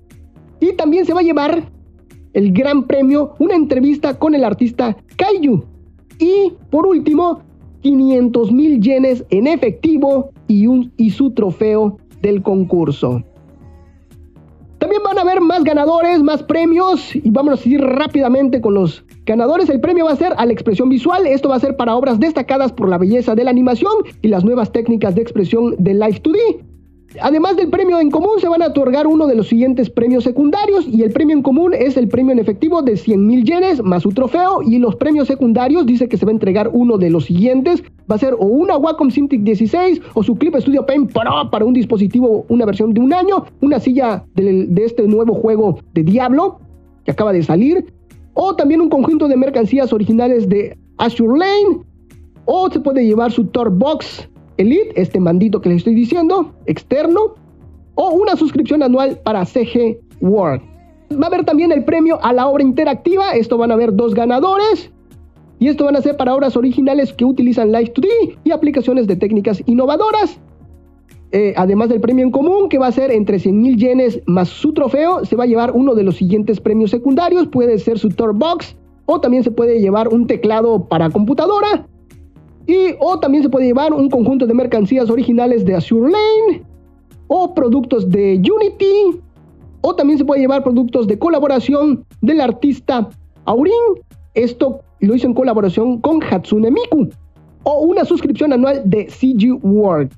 Y 0.60 0.74
también 0.74 1.06
se 1.06 1.14
va 1.14 1.22
a 1.22 1.24
llevar 1.24 1.64
el 2.34 2.52
gran 2.52 2.84
premio, 2.84 3.34
una 3.40 3.56
entrevista 3.56 4.18
con 4.18 4.36
el 4.36 4.44
artista 4.44 4.96
Kaiju. 5.18 5.64
Y 6.20 6.54
por 6.70 6.86
último, 6.86 7.42
500 7.82 8.52
mil 8.52 8.82
yenes 8.82 9.24
en 9.30 9.48
efectivo 9.48 10.32
y, 10.48 10.68
un, 10.68 10.92
su 11.12 11.32
trofeo 11.32 11.98
del 12.22 12.42
concurso. 12.42 13.24
También 14.80 15.02
van 15.04 15.18
a 15.18 15.22
haber 15.22 15.42
más 15.42 15.64
ganadores, 15.64 16.22
más 16.24 16.42
premios 16.44 17.16
y 17.16 17.30
vamos 17.30 17.66
a 17.66 17.70
ir 17.70 17.82
rápidamente 17.82 18.62
con 18.62 18.74
los 18.74 19.04
ganadores. 19.26 19.70
El 19.70 19.82
premio 19.82 20.06
va 20.06 20.12
a 20.12 20.16
ser 20.16 20.34
a 20.38 20.46
la 20.46 20.54
expresión 20.54 20.90
visual. 20.90 21.28
Esto 21.28 21.50
va 21.50 21.58
a 21.58 21.60
ser 21.60 21.76
para 21.76 21.96
obras 21.96 22.20
destacadas 22.20 22.72
por 22.72 22.88
la 22.88 22.98
belleza 22.98 23.36
de 23.36 23.44
la 23.44 23.52
animación 23.52 23.92
y 24.22 24.30
las 24.30 24.46
nuevas 24.46 24.72
técnicas 24.72 25.16
de 25.16 25.22
expresión 25.22 25.76
de 25.78 25.94
Live 25.94 26.22
2D. 26.24 26.64
Además 27.22 27.56
del 27.58 27.70
premio 27.70 28.00
en 28.00 28.12
común, 28.12 28.40
se 28.40 28.48
van 28.48 28.62
a 28.62 28.68
otorgar 28.68 29.08
uno 29.08 29.26
de 29.26 29.36
los 29.36 29.48
siguientes 29.48 29.90
premios 29.90 30.24
secundarios 30.24 30.88
y 30.88 31.02
el 31.02 31.12
premio 31.12 31.36
en 31.36 31.42
común 31.42 31.74
es 31.74 31.98
el 31.98 32.08
premio 32.08 32.34
en 32.34 32.40
efectivo 32.40 32.84
de 32.84 32.98
100 32.98 33.26
mil 33.26 33.44
yenes 33.44 33.84
más 33.84 34.04
su 34.04 34.10
trofeo 34.10 34.62
y 34.62 34.78
los 34.78 34.96
premios 34.96 35.28
secundarios 35.28 35.86
dice 35.86 36.08
que 36.08 36.18
se 36.18 36.26
va 36.26 36.32
a 36.32 36.34
entregar 36.34 36.70
uno 36.72 36.98
de 36.98 37.10
los 37.10 37.26
siguientes. 37.26 37.84
Va 38.10 38.16
a 38.16 38.20
ser 38.20 38.36
o 38.36 38.46
una 38.46 38.78
Wacom 38.78 39.10
Cintiq 39.10 39.42
16 39.42 40.02
o 40.14 40.24
su 40.24 40.36
Clip 40.36 40.56
Studio 40.58 40.86
Paint 40.86 41.12
Pro 41.12 41.50
para 41.50 41.66
un 41.66 41.74
dispositivo, 41.74 42.46
una 42.48 42.66
versión 42.66 42.94
de 42.94 43.02
un 43.02 43.14
año, 43.14 43.46
una 43.62 43.80
silla 43.80 44.24
de, 44.36 44.68
de 44.68 44.86
este 44.86 45.08
nuevo 45.08 45.34
juego 45.34 45.80
de 45.94 46.04
Diablo 46.04 46.60
que 47.06 47.12
acaba 47.12 47.34
de 47.34 47.42
salir 47.42 47.92
o 48.34 48.56
también 48.56 48.82
un 48.82 48.90
conjunto 48.90 49.28
de 49.28 49.36
mercancías 49.36 49.92
originales 49.92 50.48
de 50.48 50.78
Azure 50.98 51.40
Lane 51.40 51.84
o 52.46 52.70
se 52.70 52.80
puede 52.80 53.06
llevar 53.06 53.32
su 53.32 53.46
Tor 53.46 53.70
Box 53.70 54.29
Elite, 54.60 55.02
este 55.02 55.20
mandito 55.20 55.62
que 55.62 55.70
les 55.70 55.78
estoy 55.80 55.96
diciendo, 55.96 56.54
externo, 56.66 57.36
o 57.96 58.12
una 58.12 58.36
suscripción 58.36 58.84
anual 58.84 59.20
para 59.24 59.46
CG 59.46 59.98
World. 60.22 60.62
Va 61.12 61.24
a 61.24 61.28
haber 61.28 61.46
también 61.46 61.72
el 61.72 61.86
premio 61.86 62.20
a 62.22 62.34
la 62.34 62.48
obra 62.48 62.62
interactiva, 62.62 63.32
esto 63.32 63.58
van 63.58 63.72
a 63.72 63.76
haber 63.76 63.96
dos 63.96 64.14
ganadores, 64.14 64.92
y 65.60 65.70
esto 65.70 65.86
van 65.86 65.96
a 65.96 66.02
ser 66.02 66.18
para 66.18 66.36
obras 66.36 66.58
originales 66.58 67.14
que 67.14 67.26
utilizan 67.26 67.72
Live 67.72 67.94
2D 67.94 68.38
y 68.44 68.52
aplicaciones 68.52 69.08
de 69.08 69.16
técnicas 69.16 69.64
innovadoras. 69.66 70.40
Eh, 71.32 71.54
además 71.56 71.90
del 71.90 72.02
premio 72.02 72.26
en 72.26 72.32
común, 72.32 72.70
que 72.70 72.78
va 72.78 72.88
a 72.88 72.92
ser 72.92 73.12
entre 73.12 73.40
100 73.40 73.62
mil 73.62 73.78
yenes 73.78 74.22
más 74.26 74.50
su 74.50 74.74
trofeo, 74.74 75.24
se 75.26 75.36
va 75.36 75.46
a 75.46 75.48
llevar 75.48 75.72
uno 75.74 75.96
de 75.96 76.04
los 76.04 76.18
siguientes 76.18 76.60
premios 76.60 76.92
secundarios, 76.92 77.48
puede 77.48 77.78
ser 77.78 77.98
su 77.98 78.10
Tour 78.10 78.34
Box, 78.34 78.76
o 79.06 79.22
también 79.22 79.44
se 79.44 79.52
puede 79.52 79.80
llevar 79.80 80.10
un 80.10 80.28
teclado 80.28 80.88
para 80.88 81.10
computadora, 81.10 81.88
y 82.70 82.96
o 83.00 83.20
también 83.20 83.42
se 83.42 83.50
puede 83.50 83.66
llevar 83.66 83.94
un 83.94 84.10
conjunto 84.10 84.46
de 84.46 84.54
mercancías 84.54 85.10
originales 85.10 85.66
de 85.66 85.74
Azure 85.74 86.12
Lane. 86.12 86.64
o 87.32 87.54
productos 87.54 88.10
de 88.10 88.36
Unity, 88.38 89.22
o 89.82 89.96
también 89.96 90.18
se 90.18 90.26
puede 90.26 90.42
llevar 90.42 90.64
productos 90.64 91.08
de 91.08 91.18
colaboración 91.18 92.04
del 92.22 92.42
artista 92.42 93.08
Aurin. 93.46 93.74
Esto 94.34 94.82
lo 95.00 95.16
hizo 95.16 95.28
en 95.28 95.36
colaboración 95.36 96.00
con 96.00 96.24
Hatsune 96.24 96.72
Miku. 96.72 97.10
O 97.64 97.82
una 97.82 98.04
suscripción 98.04 98.52
anual 98.52 98.82
de 98.86 99.08
CG 99.10 99.64
World. 99.64 100.12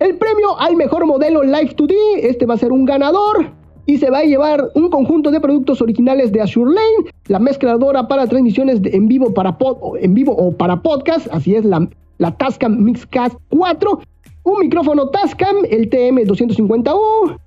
El 0.00 0.18
premio 0.18 0.58
al 0.58 0.76
mejor 0.76 1.06
modelo 1.06 1.42
Live 1.42 1.76
2D, 1.76 1.94
este 2.18 2.44
va 2.44 2.54
a 2.54 2.58
ser 2.58 2.72
un 2.72 2.84
ganador. 2.84 3.50
Y 3.86 3.98
se 3.98 4.10
va 4.10 4.18
a 4.18 4.24
llevar 4.24 4.70
un 4.74 4.88
conjunto 4.88 5.30
de 5.30 5.40
productos 5.40 5.82
originales 5.82 6.32
de 6.32 6.40
Azure 6.40 6.72
Lane, 6.72 7.10
la 7.26 7.38
mezcladora 7.38 8.08
para 8.08 8.26
transmisiones 8.26 8.80
en, 8.84 9.08
vivo 9.08 9.34
para 9.34 9.56
en 10.00 10.14
vivo 10.14 10.32
o 10.32 10.52
para 10.52 10.80
podcast, 10.80 11.28
así 11.30 11.54
es 11.54 11.64
la, 11.64 11.88
la 12.18 12.30
Tascam 12.36 12.82
Mixcast 12.82 13.36
4, 13.50 14.00
un 14.44 14.58
micrófono 14.58 15.08
Tascam, 15.08 15.56
el 15.70 15.90
TM250U, 15.90 17.38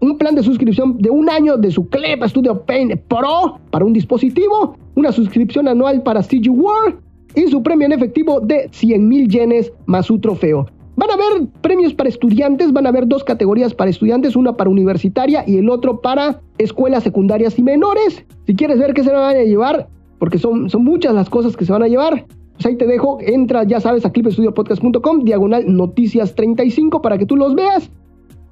un 0.00 0.18
plan 0.18 0.34
de 0.34 0.42
suscripción 0.42 0.98
de 0.98 1.10
un 1.10 1.28
año 1.28 1.56
de 1.56 1.70
su 1.70 1.88
CLEP 1.88 2.24
Studio 2.24 2.62
Paint 2.62 3.00
Pro 3.08 3.58
para 3.70 3.84
un 3.84 3.92
dispositivo, 3.92 4.76
una 4.94 5.12
suscripción 5.12 5.68
anual 5.68 6.02
para 6.02 6.22
CG 6.22 6.50
World 6.50 6.96
y 7.34 7.48
su 7.48 7.62
premio 7.62 7.86
en 7.86 7.92
efectivo 7.92 8.40
de 8.40 8.68
100 8.72 9.08
mil 9.08 9.28
yenes 9.28 9.72
más 9.86 10.06
su 10.06 10.18
trofeo. 10.18 10.66
Van 10.98 11.12
a 11.12 11.14
haber 11.14 11.46
premios 11.60 11.94
para 11.94 12.08
estudiantes, 12.08 12.72
van 12.72 12.84
a 12.84 12.88
haber 12.88 13.06
dos 13.06 13.22
categorías 13.22 13.72
para 13.72 13.88
estudiantes, 13.88 14.34
una 14.34 14.56
para 14.56 14.68
universitaria 14.68 15.44
y 15.46 15.56
el 15.56 15.70
otro 15.70 16.00
para 16.00 16.40
escuelas 16.58 17.04
secundarias 17.04 17.56
y 17.56 17.62
menores. 17.62 18.24
Si 18.46 18.56
quieres 18.56 18.80
ver 18.80 18.94
qué 18.94 19.04
se 19.04 19.12
van 19.12 19.36
a 19.36 19.44
llevar, 19.44 19.86
porque 20.18 20.38
son, 20.38 20.68
son 20.68 20.82
muchas 20.82 21.14
las 21.14 21.30
cosas 21.30 21.56
que 21.56 21.64
se 21.64 21.70
van 21.70 21.84
a 21.84 21.86
llevar, 21.86 22.26
pues 22.54 22.66
ahí 22.66 22.74
te 22.74 22.88
dejo, 22.88 23.18
entra, 23.20 23.62
ya 23.62 23.78
sabes, 23.78 24.04
a 24.04 24.10
clipestudiopodcast.com, 24.10 25.22
diagonal 25.22 25.72
noticias 25.72 26.34
35 26.34 27.00
para 27.00 27.16
que 27.16 27.26
tú 27.26 27.36
los 27.36 27.54
veas. 27.54 27.92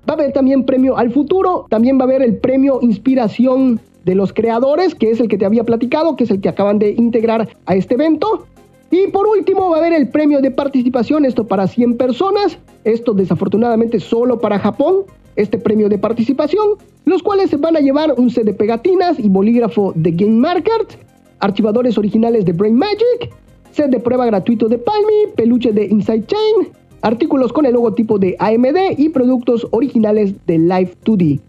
Va 0.08 0.12
a 0.12 0.16
haber 0.16 0.30
también 0.30 0.64
premio 0.64 0.96
al 0.96 1.10
futuro, 1.10 1.66
también 1.68 1.98
va 1.98 2.02
a 2.02 2.04
haber 2.04 2.22
el 2.22 2.36
premio 2.36 2.78
inspiración 2.80 3.80
de 4.04 4.14
los 4.14 4.32
creadores, 4.32 4.94
que 4.94 5.10
es 5.10 5.18
el 5.18 5.26
que 5.26 5.36
te 5.36 5.46
había 5.46 5.64
platicado, 5.64 6.14
que 6.14 6.22
es 6.22 6.30
el 6.30 6.40
que 6.40 6.48
acaban 6.48 6.78
de 6.78 6.90
integrar 6.90 7.48
a 7.66 7.74
este 7.74 7.94
evento. 7.94 8.46
Y 8.90 9.08
por 9.08 9.26
último 9.26 9.70
va 9.70 9.76
a 9.76 9.80
haber 9.80 9.92
el 9.92 10.08
premio 10.08 10.40
de 10.40 10.50
participación, 10.50 11.24
esto 11.24 11.46
para 11.46 11.66
100 11.66 11.96
personas, 11.96 12.58
esto 12.84 13.14
desafortunadamente 13.14 13.98
solo 13.98 14.38
para 14.38 14.58
Japón, 14.58 15.04
este 15.34 15.58
premio 15.58 15.88
de 15.88 15.98
participación, 15.98 16.76
los 17.04 17.22
cuales 17.22 17.50
se 17.50 17.56
van 17.56 17.76
a 17.76 17.80
llevar 17.80 18.14
un 18.16 18.30
set 18.30 18.44
de 18.44 18.54
pegatinas 18.54 19.18
y 19.18 19.28
bolígrafo 19.28 19.92
de 19.96 20.12
Game 20.12 20.36
Market, 20.36 20.98
archivadores 21.40 21.98
originales 21.98 22.44
de 22.44 22.52
Brain 22.52 22.76
Magic, 22.76 23.32
set 23.72 23.90
de 23.90 24.00
prueba 24.00 24.24
gratuito 24.26 24.68
de 24.68 24.78
Palmy, 24.78 25.32
peluche 25.34 25.72
de 25.72 25.84
Inside 25.86 26.26
Chain, 26.26 26.68
artículos 27.02 27.52
con 27.52 27.66
el 27.66 27.74
logotipo 27.74 28.18
de 28.18 28.36
AMD 28.38 28.98
y 28.98 29.08
productos 29.10 29.66
originales 29.72 30.34
de 30.46 30.58
Live 30.58 30.94
2D. 31.04 31.40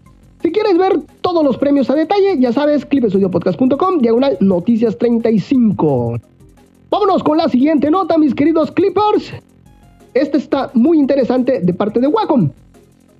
Si 0.42 0.52
quieres 0.52 0.78
ver 0.78 1.00
todos 1.20 1.42
los 1.42 1.56
premios 1.56 1.90
a 1.90 1.94
detalle, 1.94 2.38
ya 2.38 2.52
sabes, 2.52 2.84
clipestudiopodcast.com, 2.84 3.98
diagonal 3.98 4.36
noticias 4.40 4.96
35. 4.98 6.20
Vámonos 6.90 7.22
con 7.22 7.36
la 7.36 7.50
siguiente 7.50 7.90
nota, 7.90 8.16
mis 8.16 8.34
queridos 8.34 8.70
Clippers. 8.70 9.34
Este 10.14 10.38
está 10.38 10.70
muy 10.72 10.98
interesante 10.98 11.60
de 11.60 11.74
parte 11.74 12.00
de 12.00 12.06
Wacom. 12.06 12.50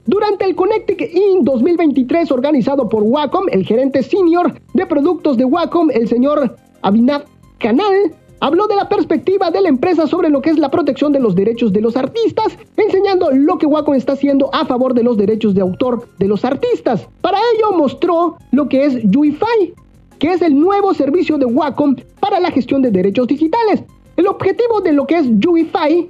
Durante 0.07 0.47
el 0.47 0.55
Connectic 0.57 1.03
In 1.15 1.45
2023 1.45 2.33
organizado 2.33 2.89
por 2.89 3.03
Wacom, 3.03 3.45
el 3.53 3.67
gerente 3.67 4.03
senior 4.03 4.55
de 4.73 4.87
productos 4.87 5.37
de 5.37 5.45
Wacom, 5.45 5.91
el 5.91 6.09
señor 6.09 6.57
Abhinav 6.81 7.25
Canal, 7.59 8.15
habló 8.41 8.69
de 8.69 8.77
la 8.77 8.89
perspectiva 8.89 9.51
de 9.51 9.61
la 9.61 9.69
empresa 9.69 10.07
sobre 10.07 10.31
lo 10.31 10.41
que 10.41 10.49
es 10.49 10.59
la 10.59 10.71
protección 10.71 11.13
de 11.13 11.21
los 11.21 11.35
derechos 11.35 11.71
de 11.71 11.83
los 11.83 11.95
artistas, 11.95 12.57
enseñando 12.79 13.31
lo 13.33 13.59
que 13.59 13.67
Wacom 13.67 13.95
está 13.95 14.15
haciendo 14.15 14.49
a 14.55 14.65
favor 14.65 14.95
de 14.95 15.03
los 15.03 15.19
derechos 15.19 15.55
de 15.55 15.61
autor 15.61 16.09
de 16.19 16.27
los 16.27 16.43
artistas. 16.47 17.07
Para 17.21 17.37
ello 17.55 17.77
mostró 17.77 18.39
lo 18.51 18.67
que 18.67 18.87
es 18.87 19.05
UIFI, 19.05 19.75
que 20.19 20.33
es 20.33 20.43
el 20.43 20.59
nuevo 20.59 20.95
servicio 20.95 21.39
de 21.39 21.47
Wacom 21.47 21.97
para 22.21 22.41
la 22.41 22.51
gestión 22.51 22.83
de 22.83 22.91
derechos 22.91 23.27
digitales. 23.27 23.83
El 24.17 24.27
objetivo 24.27 24.81
de 24.81 24.93
lo 24.93 25.07
que 25.07 25.19
es 25.19 25.27
UEFI 25.27 26.09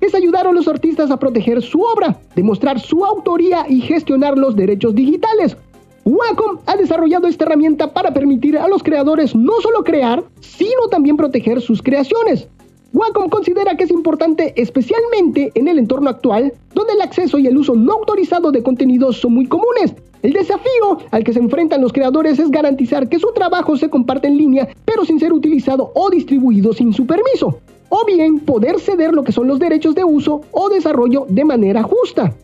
es 0.00 0.14
ayudar 0.14 0.46
a 0.46 0.52
los 0.52 0.68
artistas 0.68 1.10
a 1.10 1.18
proteger 1.18 1.62
su 1.62 1.80
obra, 1.80 2.18
demostrar 2.34 2.80
su 2.80 3.04
autoría 3.04 3.66
y 3.68 3.80
gestionar 3.80 4.36
los 4.36 4.56
derechos 4.56 4.94
digitales. 4.94 5.56
Wacom 6.04 6.58
ha 6.66 6.76
desarrollado 6.76 7.26
esta 7.26 7.44
herramienta 7.44 7.92
para 7.92 8.12
permitir 8.12 8.56
a 8.56 8.68
los 8.68 8.82
creadores 8.82 9.34
no 9.34 9.60
solo 9.60 9.82
crear, 9.82 10.22
sino 10.40 10.88
también 10.90 11.16
proteger 11.16 11.60
sus 11.60 11.82
creaciones. 11.82 12.48
Wacom 12.96 13.28
considera 13.28 13.76
que 13.76 13.84
es 13.84 13.90
importante 13.90 14.54
especialmente 14.56 15.52
en 15.54 15.68
el 15.68 15.78
entorno 15.78 16.08
actual, 16.08 16.54
donde 16.72 16.94
el 16.94 17.02
acceso 17.02 17.38
y 17.38 17.46
el 17.46 17.58
uso 17.58 17.74
no 17.74 17.92
autorizado 17.92 18.50
de 18.50 18.62
contenidos 18.62 19.18
son 19.18 19.34
muy 19.34 19.46
comunes, 19.46 19.92
el 20.22 20.32
desafío 20.32 20.98
al 21.10 21.22
que 21.22 21.34
se 21.34 21.38
enfrentan 21.38 21.82
los 21.82 21.92
creadores 21.92 22.38
es 22.38 22.50
garantizar 22.50 23.10
que 23.10 23.18
su 23.18 23.32
trabajo 23.34 23.76
se 23.76 23.90
comparte 23.90 24.28
en 24.28 24.38
línea, 24.38 24.66
pero 24.86 25.04
sin 25.04 25.20
ser 25.20 25.34
utilizado 25.34 25.92
o 25.94 26.08
distribuido 26.08 26.72
sin 26.72 26.94
su 26.94 27.06
permiso. 27.06 27.58
O 27.90 28.06
bien 28.06 28.40
poder 28.40 28.80
ceder 28.80 29.12
lo 29.12 29.24
que 29.24 29.32
son 29.32 29.46
los 29.46 29.58
derechos 29.58 29.94
de 29.94 30.02
uso 30.02 30.40
o 30.50 30.70
desarrollo 30.70 31.26
de 31.28 31.44
manera 31.44 31.82
justa. 31.82 32.34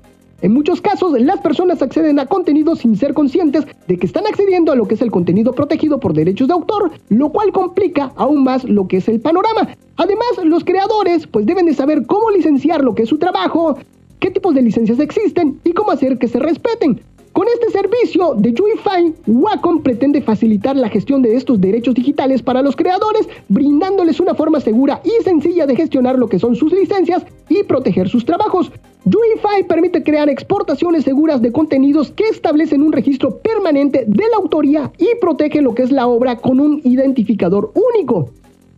En 0.42 0.52
muchos 0.52 0.80
casos, 0.80 1.12
las 1.20 1.40
personas 1.40 1.82
acceden 1.82 2.18
a 2.18 2.26
contenidos 2.26 2.80
sin 2.80 2.96
ser 2.96 3.14
conscientes 3.14 3.64
de 3.86 3.96
que 3.96 4.06
están 4.06 4.26
accediendo 4.26 4.72
a 4.72 4.74
lo 4.74 4.88
que 4.88 4.94
es 4.94 5.02
el 5.02 5.12
contenido 5.12 5.52
protegido 5.52 6.00
por 6.00 6.14
derechos 6.14 6.48
de 6.48 6.54
autor, 6.54 6.90
lo 7.10 7.30
cual 7.30 7.52
complica 7.52 8.12
aún 8.16 8.42
más 8.42 8.64
lo 8.64 8.88
que 8.88 8.96
es 8.96 9.08
el 9.08 9.20
panorama. 9.20 9.68
Además, 9.96 10.26
los 10.42 10.64
creadores 10.64 11.28
pues 11.28 11.46
deben 11.46 11.66
de 11.66 11.74
saber 11.74 12.06
cómo 12.06 12.28
licenciar 12.32 12.82
lo 12.82 12.92
que 12.92 13.04
es 13.04 13.08
su 13.08 13.18
trabajo, 13.18 13.78
qué 14.18 14.32
tipos 14.32 14.52
de 14.52 14.62
licencias 14.62 14.98
existen 14.98 15.60
y 15.62 15.74
cómo 15.74 15.92
hacer 15.92 16.18
que 16.18 16.26
se 16.26 16.40
respeten. 16.40 17.00
Con 17.32 17.46
este 17.48 17.70
servicio 17.70 18.34
de 18.36 18.50
UEFI, 18.50 19.14
Wacom 19.26 19.82
pretende 19.82 20.20
facilitar 20.20 20.76
la 20.76 20.90
gestión 20.90 21.22
de 21.22 21.34
estos 21.34 21.58
derechos 21.58 21.94
digitales 21.94 22.42
para 22.42 22.60
los 22.60 22.76
creadores, 22.76 23.26
brindándoles 23.48 24.20
una 24.20 24.34
forma 24.34 24.60
segura 24.60 25.00
y 25.02 25.22
sencilla 25.24 25.66
de 25.66 25.74
gestionar 25.74 26.18
lo 26.18 26.28
que 26.28 26.38
son 26.38 26.54
sus 26.56 26.72
licencias 26.72 27.24
y 27.48 27.62
proteger 27.62 28.10
sus 28.10 28.26
trabajos. 28.26 28.70
UEFI 29.06 29.64
permite 29.66 30.02
crear 30.02 30.28
exportaciones 30.28 31.04
seguras 31.04 31.40
de 31.40 31.52
contenidos 31.52 32.10
que 32.10 32.28
establecen 32.28 32.82
un 32.82 32.92
registro 32.92 33.38
permanente 33.38 34.04
de 34.06 34.24
la 34.30 34.36
autoría 34.36 34.92
y 34.98 35.08
protege 35.18 35.62
lo 35.62 35.74
que 35.74 35.84
es 35.84 35.90
la 35.90 36.06
obra 36.06 36.36
con 36.36 36.60
un 36.60 36.82
identificador 36.84 37.72
único. 37.94 38.28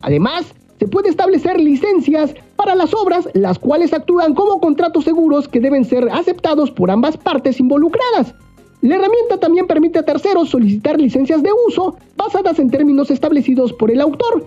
Además, 0.00 0.54
se 0.78 0.88
puede 0.88 1.08
establecer 1.08 1.60
licencias 1.60 2.34
para 2.56 2.74
las 2.74 2.92
obras, 2.94 3.28
las 3.34 3.58
cuales 3.58 3.92
actúan 3.92 4.34
como 4.34 4.60
contratos 4.60 5.04
seguros 5.04 5.48
que 5.48 5.60
deben 5.60 5.84
ser 5.84 6.08
aceptados 6.10 6.70
por 6.70 6.90
ambas 6.90 7.16
partes 7.16 7.60
involucradas. 7.60 8.34
La 8.80 8.96
herramienta 8.96 9.38
también 9.38 9.66
permite 9.66 9.98
a 9.98 10.04
terceros 10.04 10.50
solicitar 10.50 11.00
licencias 11.00 11.42
de 11.42 11.50
uso 11.66 11.96
basadas 12.16 12.58
en 12.58 12.70
términos 12.70 13.10
establecidos 13.10 13.72
por 13.72 13.90
el 13.90 14.00
autor. 14.00 14.46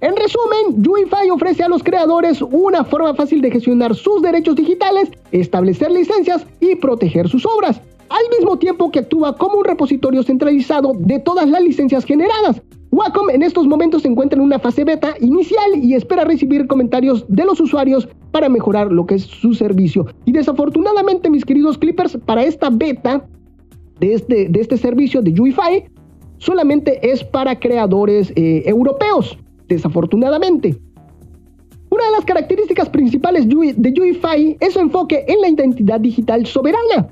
En 0.00 0.14
resumen, 0.14 0.86
UEFI 0.86 1.30
ofrece 1.30 1.62
a 1.62 1.68
los 1.68 1.82
creadores 1.82 2.42
una 2.42 2.84
forma 2.84 3.14
fácil 3.14 3.40
de 3.40 3.50
gestionar 3.50 3.94
sus 3.94 4.20
derechos 4.22 4.56
digitales, 4.56 5.10
establecer 5.32 5.90
licencias 5.90 6.46
y 6.60 6.74
proteger 6.74 7.28
sus 7.28 7.46
obras, 7.46 7.80
al 8.08 8.28
mismo 8.36 8.58
tiempo 8.58 8.90
que 8.90 9.00
actúa 9.00 9.36
como 9.36 9.58
un 9.58 9.64
repositorio 9.64 10.22
centralizado 10.22 10.92
de 10.98 11.18
todas 11.18 11.48
las 11.48 11.62
licencias 11.62 12.04
generadas. 12.04 12.60
Wacom 12.92 13.30
en 13.30 13.42
estos 13.42 13.66
momentos 13.66 14.02
se 14.02 14.08
encuentra 14.08 14.38
en 14.38 14.44
una 14.44 14.58
fase 14.58 14.84
beta 14.84 15.14
inicial 15.20 15.82
y 15.82 15.94
espera 15.94 16.24
recibir 16.24 16.66
comentarios 16.66 17.24
de 17.28 17.44
los 17.44 17.60
usuarios 17.60 18.08
para 18.30 18.48
mejorar 18.48 18.92
lo 18.92 19.06
que 19.06 19.16
es 19.16 19.22
su 19.22 19.54
servicio. 19.54 20.06
Y 20.24 20.32
desafortunadamente, 20.32 21.28
mis 21.30 21.44
queridos 21.44 21.78
Clippers, 21.78 22.18
para 22.24 22.44
esta 22.44 22.70
beta 22.70 23.26
de 24.00 24.14
este, 24.14 24.50
este 24.58 24.76
servicio 24.76 25.22
de 25.22 25.38
UEFI 25.38 25.84
solamente 26.38 26.98
es 27.10 27.24
para 27.24 27.58
creadores 27.58 28.32
eh, 28.36 28.62
europeos, 28.66 29.38
desafortunadamente. 29.68 30.78
Una 31.90 32.04
de 32.04 32.12
las 32.12 32.24
características 32.24 32.90
principales 32.90 33.48
de 33.48 33.56
UEFI 33.56 34.56
es 34.60 34.74
su 34.74 34.80
enfoque 34.80 35.24
en 35.28 35.40
la 35.40 35.48
identidad 35.48 36.00
digital 36.00 36.44
soberana, 36.46 37.08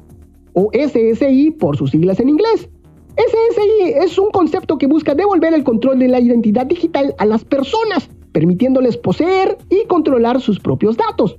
o 0.52 0.70
SSI 0.72 1.52
por 1.52 1.76
sus 1.76 1.90
siglas 1.90 2.20
en 2.20 2.28
inglés. 2.28 2.68
SSI 3.16 3.94
es 4.02 4.18
un 4.18 4.30
concepto 4.30 4.76
que 4.76 4.88
busca 4.88 5.14
devolver 5.14 5.54
el 5.54 5.62
control 5.62 6.00
de 6.00 6.08
la 6.08 6.20
identidad 6.20 6.66
digital 6.66 7.14
a 7.18 7.26
las 7.26 7.44
personas, 7.44 8.10
permitiéndoles 8.32 8.96
poseer 8.96 9.56
y 9.70 9.86
controlar 9.86 10.40
sus 10.40 10.58
propios 10.58 10.96
datos. 10.96 11.38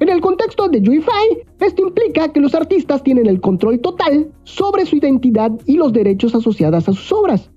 En 0.00 0.08
el 0.08 0.20
contexto 0.20 0.66
de 0.68 0.80
UEFI, 0.80 1.44
esto 1.60 1.82
implica 1.82 2.32
que 2.32 2.40
los 2.40 2.54
artistas 2.54 3.04
tienen 3.04 3.26
el 3.26 3.40
control 3.40 3.80
total 3.80 4.32
sobre 4.42 4.86
su 4.86 4.96
identidad 4.96 5.52
y 5.66 5.76
los 5.76 5.92
derechos 5.92 6.34
asociados 6.34 6.88
a 6.88 6.92
sus 6.92 7.12
obras. 7.12 7.48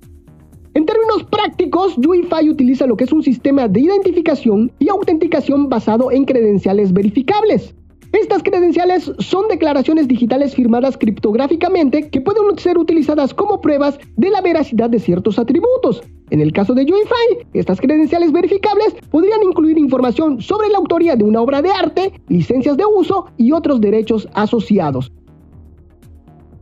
En 0.75 0.85
términos 0.85 1.23
prácticos, 1.23 1.97
UEFI 1.97 2.51
utiliza 2.51 2.85
lo 2.85 2.95
que 2.95 3.05
es 3.05 3.11
un 3.11 3.23
sistema 3.23 3.67
de 3.67 3.79
identificación 3.79 4.71
y 4.77 4.89
autenticación 4.89 5.67
basado 5.67 6.11
en 6.11 6.25
credenciales 6.25 6.93
verificables. 6.93 7.73
Estas 8.13 8.41
credenciales 8.41 9.11
son 9.19 9.47
declaraciones 9.49 10.07
digitales 10.07 10.55
firmadas 10.55 10.97
criptográficamente 10.97 12.09
que 12.09 12.21
pueden 12.21 12.57
ser 12.57 12.77
utilizadas 12.77 13.33
como 13.33 13.59
pruebas 13.59 13.99
de 14.15 14.29
la 14.29 14.41
veracidad 14.41 14.89
de 14.89 14.99
ciertos 14.99 15.37
atributos. 15.37 16.01
En 16.29 16.39
el 16.39 16.53
caso 16.53 16.73
de 16.73 16.83
UEFI, 16.83 17.47
estas 17.53 17.81
credenciales 17.81 18.31
verificables 18.31 18.95
podrían 19.11 19.43
incluir 19.43 19.77
información 19.77 20.41
sobre 20.41 20.69
la 20.69 20.77
autoría 20.77 21.15
de 21.15 21.23
una 21.23 21.41
obra 21.41 21.61
de 21.61 21.69
arte, 21.69 22.13
licencias 22.29 22.77
de 22.77 22.85
uso 22.85 23.27
y 23.37 23.51
otros 23.51 23.81
derechos 23.81 24.27
asociados. 24.33 25.11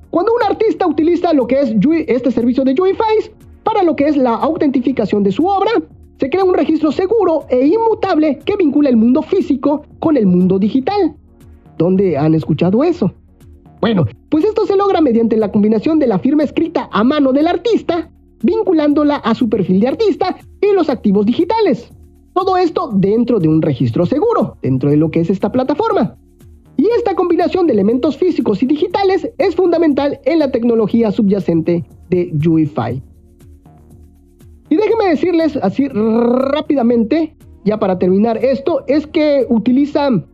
Cuando 0.09 0.31
un 0.33 0.43
artista 0.49 0.87
utiliza 0.87 1.33
lo 1.33 1.45
que 1.45 1.59
es 1.59 1.75
este 2.07 2.31
servicio 2.31 2.63
de 2.63 2.75
Juify 2.75 3.31
para 3.63 3.83
lo 3.83 3.95
que 3.95 4.07
es 4.07 4.17
la 4.17 4.35
autentificación 4.35 5.23
de 5.23 5.31
su 5.31 5.45
obra, 5.45 5.71
se 6.19 6.29
crea 6.29 6.43
un 6.43 6.53
registro 6.53 6.91
seguro 6.91 7.45
e 7.49 7.65
inmutable 7.65 8.39
que 8.45 8.55
vincula 8.55 8.89
el 8.89 8.95
mundo 8.95 9.21
físico 9.21 9.83
con 9.99 10.15
el 10.15 10.25
mundo 10.25 10.57
digital. 10.57 11.15
¿Dónde 11.77 12.17
han 12.17 12.33
escuchado 12.33 12.83
eso? 12.83 13.13
Bueno, 13.81 14.05
pues 14.29 14.45
esto 14.45 14.65
se 14.65 14.75
logra 14.75 15.01
mediante 15.01 15.37
la 15.37 15.51
combinación 15.51 15.99
de 15.99 16.07
la 16.07 16.19
firma 16.19 16.43
escrita 16.43 16.89
a 16.91 17.03
mano 17.03 17.33
del 17.33 17.47
artista, 17.47 18.09
vinculándola 18.41 19.17
a 19.17 19.35
su 19.35 19.49
perfil 19.49 19.79
de 19.79 19.89
artista 19.89 20.35
y 20.61 20.73
los 20.73 20.89
activos 20.89 21.25
digitales. 21.25 21.91
Todo 22.33 22.57
esto 22.57 22.89
dentro 22.93 23.39
de 23.39 23.47
un 23.47 23.61
registro 23.61 24.05
seguro, 24.05 24.57
dentro 24.61 24.89
de 24.89 24.97
lo 24.97 25.11
que 25.11 25.21
es 25.21 25.29
esta 25.29 25.51
plataforma. 25.51 26.17
Y 26.77 26.87
esta 26.97 27.15
combinación 27.15 27.67
de 27.67 27.73
elementos 27.73 28.17
físicos 28.17 28.61
y 28.61 28.65
digitales 28.65 29.29
es 29.37 29.55
fundamental 29.55 30.19
en 30.25 30.39
la 30.39 30.51
tecnología 30.51 31.11
subyacente 31.11 31.85
de 32.09 32.33
UEFI. 32.45 33.01
Y 34.69 34.75
déjenme 34.75 35.09
decirles 35.09 35.57
así 35.57 35.87
rápidamente, 35.87 37.35
ya 37.63 37.79
para 37.79 37.97
terminar 37.97 38.43
esto, 38.43 38.83
es 38.87 39.07
que 39.07 39.45
utilizan 39.49 40.25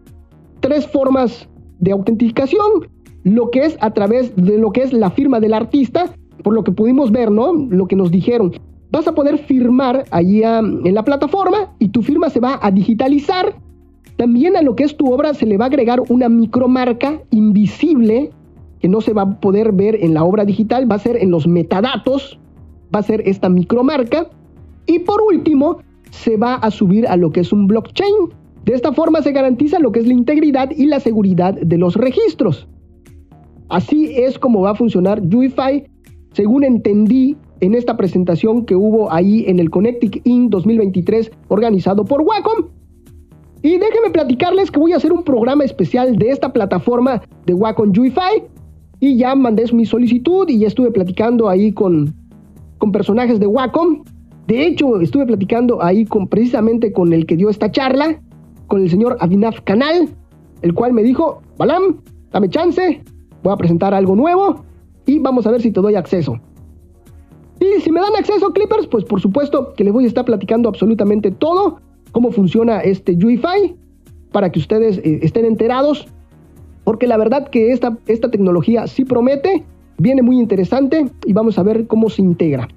tres 0.61 0.87
formas 0.87 1.49
de 1.79 1.91
autenticación, 1.91 2.87
lo 3.23 3.51
que 3.51 3.65
es 3.65 3.77
a 3.81 3.91
través 3.91 4.35
de 4.35 4.57
lo 4.57 4.71
que 4.71 4.83
es 4.83 4.93
la 4.93 5.09
firma 5.09 5.39
del 5.39 5.53
artista, 5.53 6.13
por 6.43 6.53
lo 6.53 6.63
que 6.63 6.71
pudimos 6.71 7.11
ver, 7.11 7.29
¿no? 7.29 7.53
Lo 7.53 7.87
que 7.87 7.95
nos 7.95 8.11
dijeron. 8.11 8.53
Vas 8.91 9.07
a 9.07 9.15
poder 9.15 9.37
firmar 9.37 10.05
allí 10.11 10.43
en 10.43 10.93
la 10.93 11.03
plataforma 11.03 11.73
y 11.79 11.89
tu 11.89 12.01
firma 12.01 12.29
se 12.29 12.39
va 12.39 12.59
a 12.61 12.71
digitalizar. 12.71 13.55
También 14.17 14.55
a 14.55 14.61
lo 14.61 14.75
que 14.75 14.83
es 14.83 14.97
tu 14.97 15.11
obra 15.11 15.33
se 15.33 15.45
le 15.45 15.57
va 15.57 15.65
a 15.65 15.67
agregar 15.67 16.01
una 16.09 16.29
micromarca 16.29 17.21
invisible 17.31 18.31
que 18.79 18.87
no 18.87 18.99
se 18.99 19.13
va 19.13 19.21
a 19.21 19.39
poder 19.39 19.71
ver 19.71 19.95
en 20.03 20.13
la 20.13 20.23
obra 20.23 20.43
digital, 20.43 20.91
va 20.91 20.95
a 20.95 20.99
ser 20.99 21.15
en 21.17 21.31
los 21.31 21.47
metadatos, 21.47 22.39
va 22.93 22.99
a 22.99 23.03
ser 23.03 23.21
esta 23.25 23.47
micromarca. 23.47 24.29
Y 24.87 24.99
por 24.99 25.21
último, 25.21 25.77
se 26.09 26.35
va 26.35 26.55
a 26.55 26.71
subir 26.71 27.07
a 27.07 27.15
lo 27.15 27.31
que 27.31 27.41
es 27.41 27.53
un 27.53 27.67
blockchain. 27.67 28.13
De 28.65 28.73
esta 28.73 28.91
forma 28.93 29.21
se 29.21 29.31
garantiza 29.31 29.79
lo 29.79 29.91
que 29.91 29.99
es 29.99 30.07
la 30.07 30.13
integridad 30.13 30.69
y 30.71 30.85
la 30.85 30.99
seguridad 30.99 31.55
de 31.55 31.77
los 31.77 31.95
registros. 31.95 32.67
Así 33.69 34.13
es 34.15 34.37
como 34.37 34.61
va 34.61 34.71
a 34.71 34.75
funcionar 34.75 35.21
UEFI, 35.21 35.85
según 36.33 36.63
entendí 36.63 37.37
en 37.61 37.73
esta 37.73 37.95
presentación 37.95 38.65
que 38.65 38.75
hubo 38.75 39.11
ahí 39.11 39.45
en 39.47 39.59
el 39.59 39.69
Connectic 39.69 40.21
Inc. 40.25 40.49
2023 40.49 41.31
organizado 41.47 42.03
por 42.03 42.21
Wacom. 42.21 42.67
Y 43.63 43.77
déjenme 43.77 44.09
platicarles 44.11 44.71
que 44.71 44.79
voy 44.79 44.93
a 44.93 44.97
hacer 44.97 45.13
un 45.13 45.23
programa 45.23 45.63
especial 45.63 46.15
de 46.17 46.31
esta 46.31 46.51
plataforma 46.51 47.21
de 47.45 47.53
Wacom 47.53 47.91
UEFI. 47.97 48.43
Y 48.99 49.17
ya 49.17 49.35
mandé 49.35 49.65
mi 49.73 49.85
solicitud 49.85 50.47
y 50.49 50.59
ya 50.59 50.67
estuve 50.67 50.91
platicando 50.91 51.49
ahí 51.49 51.71
con, 51.71 52.13
con 52.77 52.91
personajes 52.91 53.39
de 53.39 53.47
Wacom. 53.47 54.03
De 54.47 54.65
hecho, 54.65 54.99
estuve 54.99 55.25
platicando 55.25 55.81
ahí 55.81 56.05
con, 56.05 56.27
precisamente 56.27 56.91
con 56.91 57.13
el 57.13 57.25
que 57.25 57.37
dio 57.37 57.49
esta 57.49 57.71
charla, 57.71 58.21
con 58.71 58.81
el 58.81 58.89
señor 58.89 59.17
Abhinav 59.19 59.65
Canal, 59.65 60.07
el 60.61 60.73
cual 60.73 60.93
me 60.93 61.03
dijo, 61.03 61.41
Balam, 61.57 61.97
dame 62.31 62.47
chance, 62.47 63.03
voy 63.43 63.51
a 63.51 63.57
presentar 63.57 63.93
algo 63.93 64.15
nuevo 64.15 64.63
y 65.05 65.19
vamos 65.19 65.45
a 65.45 65.51
ver 65.51 65.61
si 65.61 65.71
te 65.71 65.81
doy 65.81 65.95
acceso. 65.95 66.39
Y 67.59 67.81
si 67.81 67.91
me 67.91 67.99
dan 67.99 68.15
acceso 68.17 68.53
Clippers, 68.53 68.87
pues 68.87 69.03
por 69.03 69.19
supuesto 69.19 69.73
que 69.73 69.83
les 69.83 69.91
voy 69.91 70.05
a 70.05 70.07
estar 70.07 70.23
platicando 70.23 70.69
absolutamente 70.69 71.31
todo, 71.31 71.81
cómo 72.13 72.31
funciona 72.31 72.79
este 72.79 73.11
UEFI, 73.11 73.75
para 74.31 74.49
que 74.49 74.59
ustedes 74.59 74.99
eh, 74.99 75.19
estén 75.21 75.43
enterados, 75.43 76.07
porque 76.85 77.07
la 77.07 77.17
verdad 77.17 77.49
que 77.49 77.73
esta, 77.73 77.97
esta 78.07 78.31
tecnología 78.31 78.87
sí 78.87 79.03
promete, 79.03 79.65
viene 79.97 80.21
muy 80.21 80.39
interesante 80.39 81.11
y 81.25 81.33
vamos 81.33 81.59
a 81.59 81.63
ver 81.63 81.87
cómo 81.87 82.09
se 82.09 82.21
integra. 82.21 82.69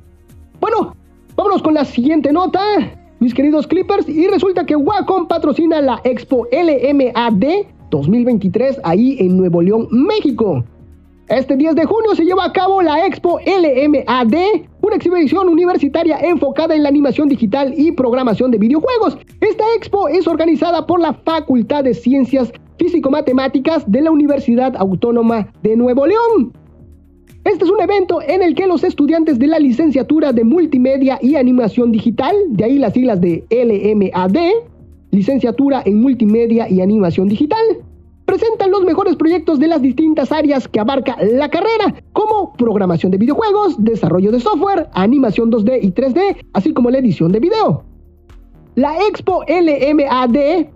Bueno, 0.61 0.97
vámonos 1.37 1.63
con 1.63 1.75
la 1.75 1.85
siguiente 1.85 2.33
nota, 2.33 2.61
mis 3.25 3.33
queridos 3.33 3.67
Clippers, 3.67 4.07
y 4.07 4.29
resulta 4.29 4.67
que 4.67 4.77
Wacom 4.77 5.27
patrocina 5.27 5.81
la 5.81 5.99
Expo 6.05 6.47
LMAD 6.53 7.43
2023 7.91 8.81
ahí 8.85 9.17
en 9.19 9.39
Nuevo 9.39 9.63
León, 9.63 9.89
México. 9.91 10.63
Este 11.29 11.57
10 11.57 11.75
de 11.75 11.87
junio 11.87 12.15
se 12.15 12.27
lleva 12.27 12.45
a 12.45 12.53
cabo 12.53 12.83
la 12.83 13.07
Expo 13.07 13.39
LMAD, 13.41 14.35
una 14.83 14.97
exhibición 14.97 15.49
universitaria 15.49 16.19
enfocada 16.19 16.75
en 16.75 16.83
la 16.83 16.91
animación 16.91 17.31
digital 17.31 17.73
y 17.75 17.93
programación 17.93 18.51
de 18.51 18.59
videojuegos. 18.59 19.17
Esta 19.41 19.65
expo 19.75 20.09
es 20.09 20.29
organizada 20.29 20.87
por 20.87 21.01
la 21.01 21.15
Facultad 21.15 21.85
de 21.85 21.95
Ciencias 21.95 22.53
Físico-Matemáticas 22.79 23.91
de 23.91 24.03
la 24.03 24.11
Universidad 24.11 24.77
Autónoma 24.77 25.49
de 25.63 25.77
Nuevo 25.77 26.07
León. 26.07 26.53
Este 27.45 27.67
es 27.67 27.71
un 27.71 27.81
evento 27.81 28.23
en 28.23 28.43
el 28.43 28.55
que 28.55 28.67
los 28.67 28.85
estudiantes 28.85 29.39
de 29.39 29.47
la 29.47 29.59
licenciatura 29.59 30.33
de 30.33 30.45
Multimedia 30.45 31.19
y 31.21 31.37
Animación 31.37 31.93
Digital, 31.93 32.35
de 32.49 32.65
ahí 32.65 32.79
las 32.79 32.95
siglas 32.95 33.21
de 33.21 33.45
LMAD, 33.51 34.37
licenciatura 35.11 35.83
en 35.85 36.01
Multimedia 36.01 36.71
y 36.71 36.81
Animación 36.81 37.29
Digital, 37.29 37.63
presentan 38.25 38.71
los 38.71 38.83
mejores 38.85 39.17
proyectos 39.17 39.59
de 39.59 39.69
las 39.69 39.83
distintas 39.83 40.33
áreas 40.33 40.67
que 40.67 40.81
abarca 40.81 41.19
la 41.23 41.51
carrera, 41.51 41.95
como 42.15 42.55
programación 42.55 43.13
de 43.13 43.19
videojuegos, 43.19 43.77
desarrollo 43.79 44.33
de 44.33 44.41
software, 44.41 44.89
animación 44.95 45.53
2D 45.53 45.81
y 45.83 45.91
3D, 45.91 46.47
así 46.55 46.73
como 46.73 46.89
la 46.89 46.99
edición 46.99 47.31
de 47.31 47.41
video. 47.41 47.85
La 48.75 48.97
Expo 49.07 49.45
LMAD 49.47 50.67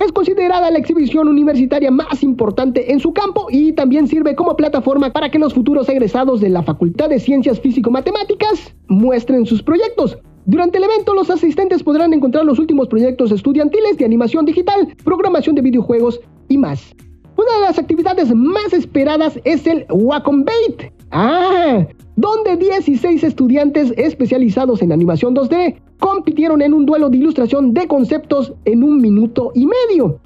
es 0.00 0.12
considerada 0.12 0.70
la 0.70 0.78
exhibición 0.78 1.28
universitaria 1.28 1.90
más 1.90 2.22
importante 2.22 2.92
en 2.92 3.00
su 3.00 3.12
campo 3.12 3.46
y 3.50 3.72
también 3.72 4.08
sirve 4.08 4.34
como 4.34 4.56
plataforma 4.56 5.12
para 5.12 5.30
que 5.30 5.38
los 5.38 5.54
futuros 5.54 5.88
egresados 5.88 6.40
de 6.40 6.50
la 6.50 6.62
Facultad 6.62 7.08
de 7.08 7.20
Ciencias 7.20 7.60
Físico-Matemáticas 7.60 8.74
muestren 8.88 9.46
sus 9.46 9.62
proyectos. 9.62 10.18
Durante 10.46 10.78
el 10.78 10.84
evento, 10.84 11.14
los 11.14 11.30
asistentes 11.30 11.82
podrán 11.82 12.12
encontrar 12.12 12.44
los 12.44 12.58
últimos 12.58 12.88
proyectos 12.88 13.32
estudiantiles 13.32 13.96
de 13.96 14.04
animación 14.04 14.44
digital, 14.44 14.94
programación 15.02 15.54
de 15.54 15.62
videojuegos 15.62 16.20
y 16.48 16.58
más. 16.58 16.94
Una 17.36 17.54
de 17.54 17.60
las 17.62 17.78
actividades 17.78 18.34
más 18.34 18.72
esperadas 18.72 19.40
es 19.44 19.66
el 19.66 19.86
Wacom 19.90 20.44
Bait. 20.44 20.92
Ah, 21.10 21.86
donde 22.16 22.56
16 22.56 23.24
estudiantes 23.24 23.92
especializados 23.96 24.82
en 24.82 24.92
animación 24.92 25.34
2D 25.34 25.76
compitieron 25.98 26.62
en 26.62 26.74
un 26.74 26.86
duelo 26.86 27.10
de 27.10 27.18
ilustración 27.18 27.74
de 27.74 27.86
conceptos 27.86 28.52
en 28.64 28.84
un 28.84 29.00
minuto 29.00 29.52
y 29.54 29.66
medio. 29.66 30.20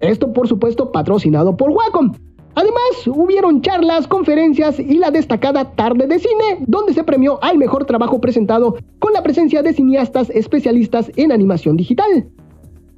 Esto 0.00 0.32
por 0.32 0.48
supuesto 0.48 0.92
patrocinado 0.92 1.56
por 1.56 1.70
Wacom. 1.70 2.12
Además, 2.54 3.06
hubieron 3.06 3.60
charlas, 3.62 4.08
conferencias 4.08 4.80
y 4.80 4.98
la 4.98 5.10
destacada 5.10 5.76
tarde 5.76 6.06
de 6.08 6.18
cine, 6.18 6.64
donde 6.66 6.92
se 6.92 7.04
premió 7.04 7.38
al 7.42 7.56
mejor 7.56 7.84
trabajo 7.84 8.20
presentado 8.20 8.76
con 8.98 9.12
la 9.12 9.22
presencia 9.22 9.62
de 9.62 9.72
cineastas 9.72 10.30
especialistas 10.30 11.12
en 11.14 11.30
animación 11.30 11.76
digital. 11.76 12.28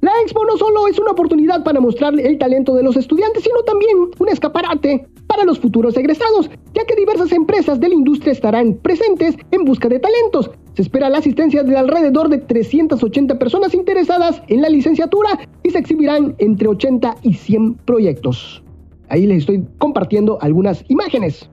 La 0.01 0.11
expo 0.23 0.43
no 0.45 0.57
solo 0.57 0.87
es 0.87 0.97
una 0.97 1.11
oportunidad 1.11 1.63
para 1.63 1.79
mostrar 1.79 2.19
el 2.19 2.39
talento 2.39 2.73
de 2.73 2.81
los 2.81 2.97
estudiantes, 2.97 3.43
sino 3.43 3.61
también 3.61 3.95
un 4.17 4.29
escaparate 4.29 5.07
para 5.31 5.45
los 5.45 5.59
futuros 5.59 5.95
egresados, 5.95 6.49
ya 6.73 6.83
que 6.85 6.93
diversas 6.93 7.31
empresas 7.31 7.79
de 7.79 7.87
la 7.87 7.95
industria 7.95 8.33
estarán 8.33 8.73
presentes 8.73 9.37
en 9.51 9.63
busca 9.63 9.87
de 9.87 9.97
talentos. 9.97 10.51
Se 10.73 10.81
espera 10.81 11.09
la 11.09 11.19
asistencia 11.19 11.63
de 11.63 11.77
alrededor 11.77 12.27
de 12.27 12.39
380 12.39 13.39
personas 13.39 13.73
interesadas 13.73 14.41
en 14.49 14.61
la 14.61 14.67
licenciatura 14.67 15.39
y 15.63 15.69
se 15.69 15.79
exhibirán 15.79 16.35
entre 16.39 16.67
80 16.67 17.15
y 17.23 17.33
100 17.33 17.75
proyectos. 17.75 18.61
Ahí 19.07 19.25
les 19.25 19.39
estoy 19.39 19.65
compartiendo 19.77 20.37
algunas 20.41 20.83
imágenes. 20.89 21.49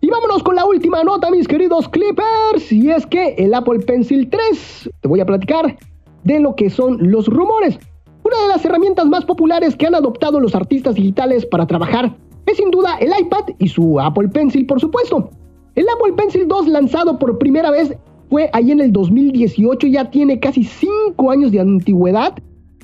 Y 0.00 0.08
vámonos 0.08 0.42
con 0.42 0.56
la 0.56 0.64
última 0.64 1.04
nota, 1.04 1.30
mis 1.30 1.46
queridos 1.46 1.90
Clippers. 1.90 2.72
Y 2.72 2.90
es 2.90 3.06
que 3.06 3.34
el 3.36 3.52
Apple 3.52 3.80
Pencil 3.80 4.30
3, 4.30 4.90
te 5.02 5.08
voy 5.08 5.20
a 5.20 5.26
platicar, 5.26 5.76
de 6.24 6.40
lo 6.40 6.56
que 6.56 6.70
son 6.70 7.10
los 7.10 7.26
rumores. 7.26 7.78
Una 8.24 8.40
de 8.40 8.48
las 8.48 8.64
herramientas 8.64 9.04
más 9.04 9.26
populares 9.26 9.76
que 9.76 9.86
han 9.86 9.94
adoptado 9.94 10.40
los 10.40 10.54
artistas 10.54 10.94
digitales 10.94 11.44
para 11.44 11.66
trabajar 11.66 12.16
es 12.46 12.56
sin 12.56 12.70
duda 12.70 12.96
el 12.98 13.12
iPad 13.18 13.54
y 13.58 13.68
su 13.68 14.00
Apple 14.00 14.28
Pencil, 14.28 14.66
por 14.66 14.80
supuesto. 14.80 15.30
El 15.74 15.86
Apple 15.88 16.14
Pencil 16.16 16.48
2 16.48 16.68
lanzado 16.68 17.18
por 17.18 17.38
primera 17.38 17.70
vez 17.70 17.94
fue 18.30 18.48
ahí 18.52 18.70
en 18.70 18.80
el 18.80 18.92
2018, 18.92 19.86
ya 19.88 20.10
tiene 20.10 20.40
casi 20.40 20.64
5 20.64 21.30
años 21.30 21.52
de 21.52 21.60
antigüedad. 21.60 22.34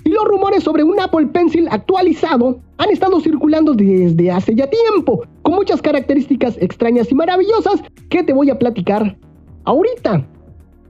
Y 0.04 0.10
los 0.10 0.24
rumores 0.24 0.64
sobre 0.64 0.82
un 0.82 0.98
Apple 1.00 1.28
Pencil 1.28 1.68
actualizado 1.70 2.60
han 2.78 2.90
estado 2.90 3.20
circulando 3.20 3.72
desde 3.72 4.30
hace 4.30 4.54
ya 4.54 4.68
tiempo, 4.68 5.22
con 5.42 5.54
muchas 5.54 5.80
características 5.80 6.58
extrañas 6.60 7.10
y 7.10 7.14
maravillosas 7.14 7.82
que 8.08 8.22
te 8.24 8.32
voy 8.32 8.50
a 8.50 8.58
platicar 8.58 9.16
ahorita. 9.64 10.26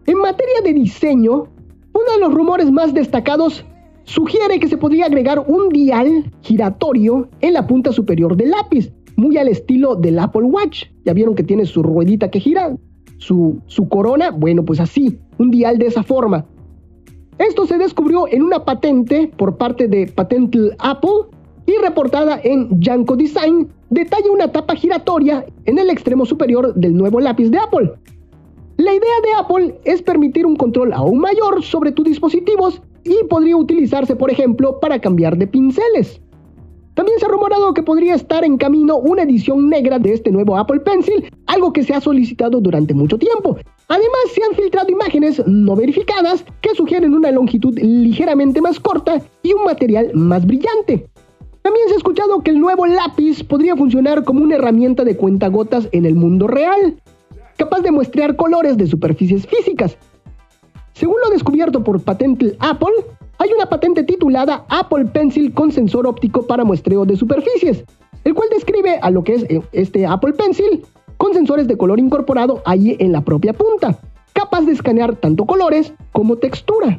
En 0.07 0.19
materia 0.19 0.63
de 0.65 0.73
diseño, 0.73 1.47
uno 1.95 2.13
de 2.15 2.21
los 2.21 2.33
rumores 2.33 2.71
más 2.71 2.95
destacados 2.95 3.65
sugiere 4.05 4.59
que 4.59 4.69
se 4.69 4.77
podría 4.77 5.07
agregar 5.07 5.45
un 5.47 5.69
dial 5.69 6.31
giratorio 6.43 7.29
en 7.41 7.55
la 7.55 7.67
punta 7.67 7.93
superior 7.93 8.37
del 8.37 8.51
lápiz, 8.51 8.93
muy 9.17 9.37
al 9.37 9.49
estilo 9.49 9.95
del 9.95 10.19
Apple 10.19 10.45
Watch. 10.45 10.85
Ya 11.05 11.13
vieron 11.13 11.35
que 11.35 11.43
tiene 11.43 11.67
su 11.67 11.83
ruedita 11.83 12.31
que 12.31 12.41
gira, 12.41 12.77
su, 13.19 13.61
su 13.67 13.89
corona, 13.89 14.31
bueno, 14.31 14.65
pues 14.65 14.81
así, 14.81 15.19
un 15.39 15.51
dial 15.51 15.79
de 15.79 15.87
esa 15.87 16.03
forma. 16.03 16.47
Esto 17.39 17.67
se 17.67 17.79
descubrió 17.79 18.27
en 18.31 18.43
una 18.43 18.65
patente 18.65 19.33
por 19.37 19.57
parte 19.57 19.89
de 19.89 20.07
Patental 20.07 20.77
Apple 20.79 21.29
y 21.67 21.77
reportada 21.81 22.41
en 22.43 22.81
Yanko 22.81 23.17
Design 23.17 23.69
detalla 23.91 24.31
una 24.33 24.51
tapa 24.51 24.75
giratoria 24.75 25.45
en 25.65 25.79
el 25.79 25.91
extremo 25.91 26.27
superior 26.27 26.75
del 26.75 26.97
nuevo 26.97 27.21
lápiz 27.21 27.51
de 27.51 27.59
Apple. 27.59 27.93
La 28.79 28.93
idea 28.93 29.21
de 29.23 29.35
Apple 29.39 29.81
es 29.85 30.03
permitir 30.03 30.47
un 30.47 30.57
control 30.57 30.93
aún 30.93 31.21
mayor 31.21 31.63
sobre 31.63 31.93
tus 31.93 32.07
dispositivos 32.07 32.83
y 33.05 33.25
podría 33.29 33.57
utilizarse, 33.57 34.17
por 34.17 34.31
ejemplo, 34.31 34.81
para 34.81 35.01
cambiar 35.01 35.37
de 35.37 35.47
pinceles. 35.47 36.21
También 36.95 37.19
se 37.19 37.25
ha 37.25 37.29
rumorado 37.29 37.73
que 37.73 37.83
podría 37.83 38.15
estar 38.15 38.45
en 38.45 38.59
camino 38.59 38.99
una 38.99 39.23
edición 39.23 39.71
negra 39.71 39.99
de 39.99 40.13
este 40.13 40.31
nuevo 40.31 40.59
Apple 40.59 40.81
Pencil, 40.81 41.25
algo 41.47 41.73
que 41.73 41.85
se 41.85 41.95
ha 41.95 42.01
solicitado 42.03 42.61
durante 42.61 42.93
mucho 42.93 43.19
tiempo. 43.19 43.57
Además, 43.89 44.21
se 44.35 44.43
han 44.45 44.55
filtrado 44.55 44.91
imágenes 44.91 45.43
no 45.47 45.75
verificadas 45.75 46.45
que 46.61 46.75
sugieren 46.75 47.15
una 47.15 47.31
longitud 47.31 47.79
ligeramente 47.79 48.61
más 48.61 48.79
corta 48.79 49.23
y 49.43 49.55
un 49.55 49.65
material 49.65 50.11
más 50.15 50.47
brillante. 50.47 51.07
También 51.63 51.89
se 51.89 51.95
ha 51.95 51.99
escuchado 51.99 52.43
que 52.43 52.51
el 52.51 52.61
nuevo 52.61 52.87
lápiz 52.87 53.43
podría 53.43 53.75
funcionar 53.77 54.25
como 54.25 54.43
una 54.43 54.57
herramienta 54.57 55.05
de 55.05 55.17
cuentagotas 55.17 55.89
en 55.93 56.05
el 56.05 56.15
mundo 56.15 56.47
real, 56.47 56.97
capaz 57.57 57.81
de 57.81 57.93
muestrear 57.93 58.37
colores 58.37 58.77
de 58.77 58.87
superficies 58.87 59.47
físicas. 59.47 59.97
Según 60.95 61.17
lo 61.25 61.31
descubierto 61.31 61.83
por 61.83 62.01
Patente 62.03 62.57
Apple, 62.61 62.93
hay 63.39 63.51
una 63.53 63.67
patente 63.67 64.05
titulada 64.05 64.65
Apple 64.69 65.07
Pencil 65.07 65.53
con 65.53 65.73
sensor 65.73 66.07
óptico 66.07 66.47
para 66.47 66.65
muestreo 66.65 67.05
de 67.05 67.17
superficies, 67.17 67.85
el 68.25 68.35
cual 68.35 68.49
describe 68.51 68.99
a 69.01 69.11
lo 69.11 69.25
que 69.25 69.35
es 69.35 69.43
eh, 69.45 69.63
este 69.73 70.07
Apple 70.07 70.35
Pencil 70.35 70.85
con 71.17 71.35
sensores 71.35 71.67
de 71.67 71.77
color 71.77 71.99
incorporado 71.99 72.63
ahí 72.67 72.97
en 72.99 73.13
la 73.13 73.23
propia 73.23 73.53
punta, 73.53 73.99
capaz 74.33 74.63
de 74.63 74.73
escanear 74.73 75.17
tanto 75.17 75.47
colores 75.47 75.93
como 76.13 76.37
textura. 76.37 76.99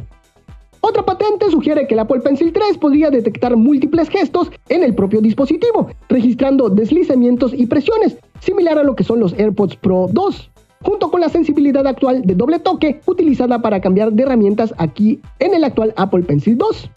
Otra 0.82 1.06
patente 1.06 1.50
sugiere 1.50 1.88
que 1.88 1.94
el 1.94 2.02
Apple 2.02 2.20
Pencil 2.20 2.52
3 2.52 2.78
podría 2.78 3.10
detectar 3.10 3.56
múltiples 3.56 4.10
gestos 4.10 4.52
en 4.68 4.84
el 4.84 4.96
propio 4.96 5.22
dispositivo, 5.22 5.88
registrando 6.10 6.70
deslizamientos 6.70 7.54
y 7.54 7.68
presiones, 7.68 8.18
similar 8.42 8.78
a 8.78 8.84
lo 8.84 8.96
que 8.96 9.06
son 9.06 9.20
los 9.20 9.34
AirPods 9.34 9.78
Pro 9.78 10.08
2 10.12 10.53
junto 10.84 11.10
con 11.10 11.22
la 11.22 11.30
sensibilidad 11.30 11.86
actual 11.88 12.22
de 12.24 12.36
doble 12.36 12.60
toque 12.60 13.02
utilizada 13.06 13.62
para 13.62 13.82
cambiar 13.82 14.12
de 14.12 14.24
herramientas 14.24 14.74
aquí 14.78 15.20
en 15.40 15.54
el 15.54 15.64
actual 15.64 15.94
Apple 15.98 16.24
Pencil 16.24 16.58
2. 16.58 16.90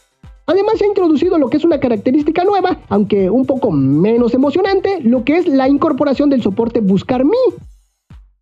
Además 0.47 0.79
se 0.79 0.85
ha 0.85 0.89
introducido 0.89 1.39
lo 1.39 1.49
que 1.49 1.57
es 1.57 1.65
una 1.65 1.81
característica 1.81 2.45
nueva, 2.45 2.79
aunque 2.89 3.31
un 3.31 3.47
poco 3.47 3.73
menos 3.73 4.33
emocionante, 4.35 5.01
lo 5.03 5.25
que 5.25 5.39
es 5.39 5.49
la 5.49 5.69
incorporación 5.69 6.31
del 6.31 6.43
soporte 6.43 6.81
Buscar 6.81 7.25
Me, 7.25 7.37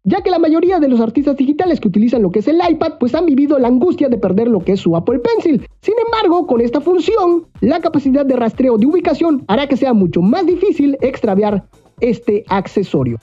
ya 0.04 0.20
que 0.20 0.30
la 0.30 0.38
mayoría 0.38 0.80
de 0.80 0.88
los 0.88 1.00
artistas 1.00 1.36
digitales 1.36 1.80
que 1.80 1.88
utilizan 1.88 2.22
lo 2.22 2.30
que 2.30 2.40
es 2.40 2.48
el 2.48 2.60
iPad 2.68 2.94
pues 3.00 3.14
han 3.14 3.24
vivido 3.24 3.58
la 3.58 3.68
angustia 3.68 4.10
de 4.10 4.18
perder 4.18 4.48
lo 4.48 4.60
que 4.60 4.72
es 4.72 4.80
su 4.80 4.94
Apple 4.96 5.20
Pencil. 5.20 5.66
Sin 5.80 5.94
embargo, 6.04 6.46
con 6.46 6.60
esta 6.60 6.82
función, 6.82 7.46
la 7.62 7.80
capacidad 7.80 8.26
de 8.26 8.36
rastreo 8.36 8.76
de 8.76 8.86
ubicación 8.86 9.44
hará 9.48 9.66
que 9.66 9.78
sea 9.78 9.94
mucho 9.94 10.20
más 10.20 10.44
difícil 10.44 10.98
extraviar 11.00 11.64
este 12.00 12.44
accesorio. 12.48 13.18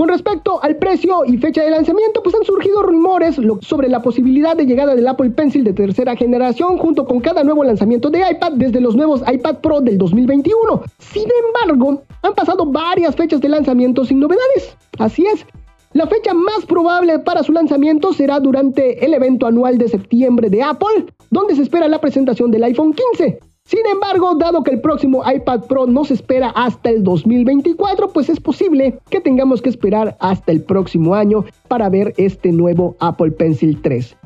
Con 0.00 0.08
respecto 0.08 0.62
al 0.62 0.76
precio 0.76 1.26
y 1.26 1.36
fecha 1.36 1.62
de 1.62 1.68
lanzamiento, 1.68 2.22
pues 2.22 2.34
han 2.34 2.42
surgido 2.42 2.80
rumores 2.80 3.36
sobre 3.60 3.86
la 3.90 4.00
posibilidad 4.00 4.56
de 4.56 4.64
llegada 4.64 4.94
del 4.94 5.06
Apple 5.06 5.28
Pencil 5.28 5.62
de 5.62 5.74
tercera 5.74 6.16
generación 6.16 6.78
junto 6.78 7.04
con 7.04 7.20
cada 7.20 7.44
nuevo 7.44 7.62
lanzamiento 7.64 8.08
de 8.08 8.20
iPad 8.30 8.52
desde 8.52 8.80
los 8.80 8.96
nuevos 8.96 9.20
iPad 9.30 9.56
Pro 9.56 9.82
del 9.82 9.98
2021. 9.98 10.84
Sin 10.96 11.28
embargo, 11.44 12.02
han 12.22 12.34
pasado 12.34 12.64
varias 12.64 13.14
fechas 13.14 13.42
de 13.42 13.50
lanzamiento 13.50 14.06
sin 14.06 14.20
novedades. 14.20 14.74
Así 14.98 15.26
es, 15.26 15.44
la 15.92 16.06
fecha 16.06 16.32
más 16.32 16.64
probable 16.64 17.18
para 17.18 17.42
su 17.42 17.52
lanzamiento 17.52 18.14
será 18.14 18.40
durante 18.40 19.04
el 19.04 19.12
evento 19.12 19.46
anual 19.46 19.76
de 19.76 19.90
septiembre 19.90 20.48
de 20.48 20.62
Apple, 20.62 21.12
donde 21.28 21.56
se 21.56 21.60
espera 21.60 21.88
la 21.88 22.00
presentación 22.00 22.50
del 22.50 22.64
iPhone 22.64 22.94
15. 23.18 23.49
Sin 23.70 23.86
embargo, 23.86 24.34
dado 24.34 24.64
que 24.64 24.72
el 24.72 24.80
próximo 24.80 25.22
iPad 25.24 25.60
Pro 25.68 25.86
no 25.86 26.04
se 26.04 26.14
espera 26.14 26.48
hasta 26.56 26.90
el 26.90 27.04
2024, 27.04 28.08
pues 28.08 28.28
es 28.28 28.40
posible 28.40 28.98
que 29.10 29.20
tengamos 29.20 29.62
que 29.62 29.68
esperar 29.68 30.16
hasta 30.18 30.50
el 30.50 30.60
próximo 30.60 31.14
año 31.14 31.44
para 31.68 31.88
ver 31.88 32.12
este 32.16 32.50
nuevo 32.50 32.96
Apple 32.98 33.30
Pencil 33.30 33.80
3. 33.80 34.16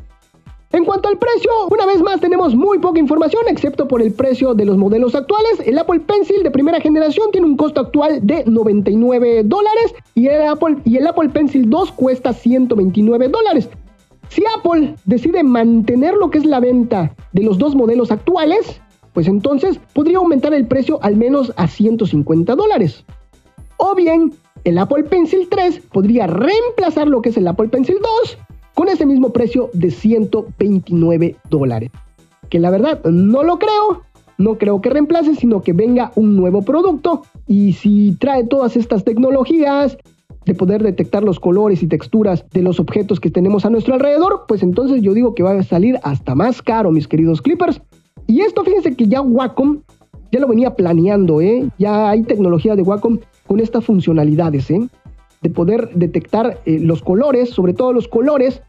En 0.72 0.86
cuanto 0.86 1.10
al 1.10 1.18
precio, 1.18 1.50
una 1.70 1.84
vez 1.84 2.00
más 2.00 2.22
tenemos 2.22 2.54
muy 2.54 2.78
poca 2.78 2.98
información, 2.98 3.42
excepto 3.46 3.86
por 3.86 4.00
el 4.00 4.14
precio 4.14 4.54
de 4.54 4.64
los 4.64 4.78
modelos 4.78 5.14
actuales. 5.14 5.60
El 5.66 5.78
Apple 5.78 6.00
Pencil 6.00 6.42
de 6.42 6.50
primera 6.50 6.80
generación 6.80 7.30
tiene 7.30 7.46
un 7.46 7.58
costo 7.58 7.82
actual 7.82 8.26
de 8.26 8.44
99 8.46 9.42
dólares 9.44 9.94
y 10.14 10.28
el 10.28 10.48
Apple, 10.48 10.78
y 10.86 10.96
el 10.96 11.06
Apple 11.06 11.28
Pencil 11.28 11.68
2 11.68 11.92
cuesta 11.92 12.32
129 12.32 13.28
dólares. 13.28 13.68
Si 14.30 14.42
Apple 14.56 14.94
decide 15.04 15.42
mantener 15.42 16.14
lo 16.14 16.30
que 16.30 16.38
es 16.38 16.46
la 16.46 16.60
venta 16.60 17.14
de 17.32 17.42
los 17.42 17.58
dos 17.58 17.74
modelos 17.74 18.10
actuales, 18.10 18.80
pues 19.14 19.28
entonces 19.28 19.80
podría 19.94 20.18
aumentar 20.18 20.52
el 20.52 20.66
precio 20.66 20.98
al 21.02 21.16
menos 21.16 21.52
a 21.56 21.68
150 21.68 22.54
dólares. 22.54 23.04
O 23.78 23.94
bien, 23.94 24.34
el 24.64 24.76
Apple 24.76 25.04
Pencil 25.04 25.48
3 25.48 25.80
podría 25.92 26.26
reemplazar 26.26 27.08
lo 27.08 27.22
que 27.22 27.30
es 27.30 27.36
el 27.36 27.48
Apple 27.48 27.68
Pencil 27.68 27.96
2 28.22 28.38
con 28.74 28.88
ese 28.88 29.06
mismo 29.06 29.30
precio 29.32 29.70
de 29.72 29.90
129 29.90 31.36
dólares. 31.48 31.90
Que 32.50 32.58
la 32.58 32.70
verdad 32.70 33.02
no 33.04 33.44
lo 33.44 33.58
creo, 33.58 34.02
no 34.36 34.58
creo 34.58 34.80
que 34.80 34.90
reemplace, 34.90 35.36
sino 35.36 35.62
que 35.62 35.72
venga 35.72 36.12
un 36.16 36.36
nuevo 36.36 36.62
producto 36.62 37.22
y 37.46 37.74
si 37.74 38.16
trae 38.18 38.44
todas 38.44 38.76
estas 38.76 39.04
tecnologías 39.04 39.96
de 40.44 40.54
poder 40.54 40.82
detectar 40.82 41.22
los 41.22 41.40
colores 41.40 41.82
y 41.82 41.86
texturas 41.86 42.44
de 42.50 42.62
los 42.62 42.80
objetos 42.80 43.20
que 43.20 43.30
tenemos 43.30 43.64
a 43.64 43.70
nuestro 43.70 43.94
alrededor, 43.94 44.44
pues 44.46 44.62
entonces 44.62 45.00
yo 45.02 45.14
digo 45.14 45.34
que 45.34 45.42
va 45.42 45.52
a 45.52 45.62
salir 45.62 45.98
hasta 46.02 46.34
más 46.34 46.60
caro, 46.60 46.90
mis 46.90 47.08
queridos 47.08 47.40
clippers. 47.40 47.80
Y 48.26 48.40
esto, 48.40 48.64
fíjense 48.64 48.94
que 48.94 49.06
ya 49.06 49.20
Wacom 49.20 49.80
ya 50.32 50.40
lo 50.40 50.48
venía 50.48 50.74
planeando, 50.74 51.40
¿eh? 51.40 51.68
Ya 51.78 52.10
hay 52.10 52.22
tecnología 52.22 52.74
de 52.74 52.82
Wacom 52.82 53.20
con 53.46 53.60
estas 53.60 53.84
funcionalidades, 53.84 54.70
¿eh? 54.70 54.88
De 55.42 55.50
poder 55.50 55.90
detectar 55.94 56.58
eh, 56.64 56.78
los 56.80 57.02
colores, 57.02 57.50
sobre 57.50 57.74
todo 57.74 57.92
los 57.92 58.08
colores, 58.08 58.62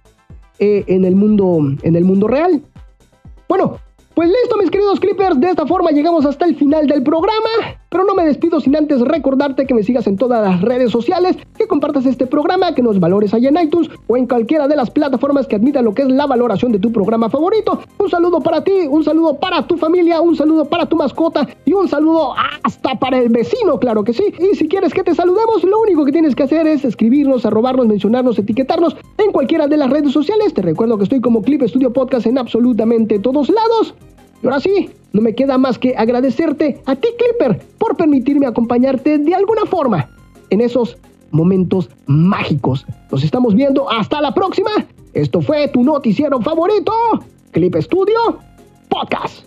eh, 0.60 0.84
en, 0.88 1.06
el 1.06 1.16
mundo, 1.16 1.60
en 1.82 1.96
el 1.96 2.06
mundo 2.06 2.28
real. 2.28 2.62
Bueno, 3.50 3.78
pues 4.16 4.30
listo, 4.30 4.58
mis 4.58 4.72
queridos 4.72 5.02
Clippers, 5.02 5.40
de 5.42 5.50
esta 5.50 5.68
forma 5.68 5.92
llegamos 5.92 6.26
hasta 6.26 6.46
el 6.46 6.56
final 6.56 6.88
del 6.88 7.04
programa. 7.04 7.50
Pero 7.90 8.04
no 8.06 8.16
me 8.16 8.26
despido 8.26 8.60
sin 8.60 8.76
antes 8.76 9.00
recordarte 9.00 9.66
que 9.66 9.74
me 9.74 9.84
sigas 9.84 10.08
en 10.08 10.18
todas 10.18 10.42
las 10.42 10.62
redes 10.62 10.92
sociales, 10.92 11.38
que 11.58 11.68
compartas 11.68 12.06
este 12.06 12.28
programa, 12.28 12.76
que 12.76 12.82
nos 12.82 13.00
valores 13.00 13.34
allá 13.34 13.50
en 13.50 13.58
iTunes 13.58 13.90
o 14.08 14.18
en 14.18 14.28
cualquiera 14.28 14.68
de 14.68 14.76
las 14.76 14.90
plataformas 14.90 15.48
que 15.48 15.56
admita 15.56 15.82
lo 15.82 15.94
que 15.94 16.02
es 16.02 16.10
la 16.10 16.26
valoración 16.26 16.74
de 16.74 16.80
tu 16.80 16.92
programa 16.92 17.30
favorito. 17.30 17.80
Un 17.98 18.10
saludo 18.10 18.42
para 18.42 18.64
ti, 18.64 18.88
un 18.90 19.04
saludo 19.04 19.38
para 19.40 19.66
tu 19.66 19.78
familia, 19.78 20.20
un 20.20 20.36
saludo 20.36 20.66
para 20.66 20.88
tu 20.88 20.98
mascota 20.98 21.48
y 21.64 21.72
un 21.72 21.88
saludo 21.88 22.34
hasta 22.64 22.96
para 23.00 23.18
el 23.18 23.30
vecino, 23.30 23.80
claro 23.80 24.04
que 24.04 24.12
sí. 24.14 24.26
Y 24.40 24.56
si 24.56 24.68
quieres 24.68 24.94
que 24.94 25.04
te 25.04 25.16
saludemos, 25.16 25.64
lo 25.64 25.80
único 25.80 26.04
que 26.04 26.12
tienes 26.12 26.36
que 26.36 26.44
hacer 26.44 26.68
es 26.68 26.84
escribirnos, 26.84 27.46
arrobarnos, 27.46 27.88
mencionarnos, 27.88 28.38
etiquetarnos 28.40 28.98
en 29.18 29.32
cualquiera 29.32 29.68
de 29.68 29.78
las 29.78 29.90
redes 29.90 30.12
sociales. 30.12 30.54
Te 30.54 30.62
recuerdo 30.62 30.98
que 30.98 31.04
estoy 31.04 31.22
como 31.22 31.42
Clip 31.42 31.62
Studio 31.64 31.94
Podcast 31.94 32.28
en 32.28 32.38
absolutamente 32.38 33.20
todos 33.20 33.50
lados. 33.50 33.96
Y 34.42 34.48
ahora 34.48 34.60
sí, 34.60 34.90
no 35.14 35.22
me 35.22 35.34
queda 35.34 35.58
más 35.58 35.80
que 35.80 35.96
agradecerte 35.96 36.82
a 36.86 36.96
ti, 36.96 37.08
Clipper, 37.18 37.60
por 37.78 37.96
permitirme 37.96 38.46
acompañarte 38.46 39.18
de 39.18 39.34
alguna 39.34 39.66
forma 39.66 40.10
en 40.50 40.62
esos 40.62 40.98
momentos 41.32 41.90
mágicos. 42.06 42.86
Nos 43.12 43.24
estamos 43.24 43.56
viendo 43.56 43.90
hasta 43.90 44.22
la 44.22 44.34
próxima. 44.34 44.72
Esto 45.14 45.42
fue 45.42 45.68
tu 45.70 45.84
noticiero 45.84 46.42
favorito, 46.42 46.94
Clip 47.52 47.76
Studio 47.78 48.40
Podcast. 48.90 49.46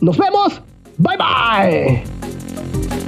Nos 0.00 0.18
vemos. 0.18 0.60
Bye 0.98 1.16
bye. 1.16 3.07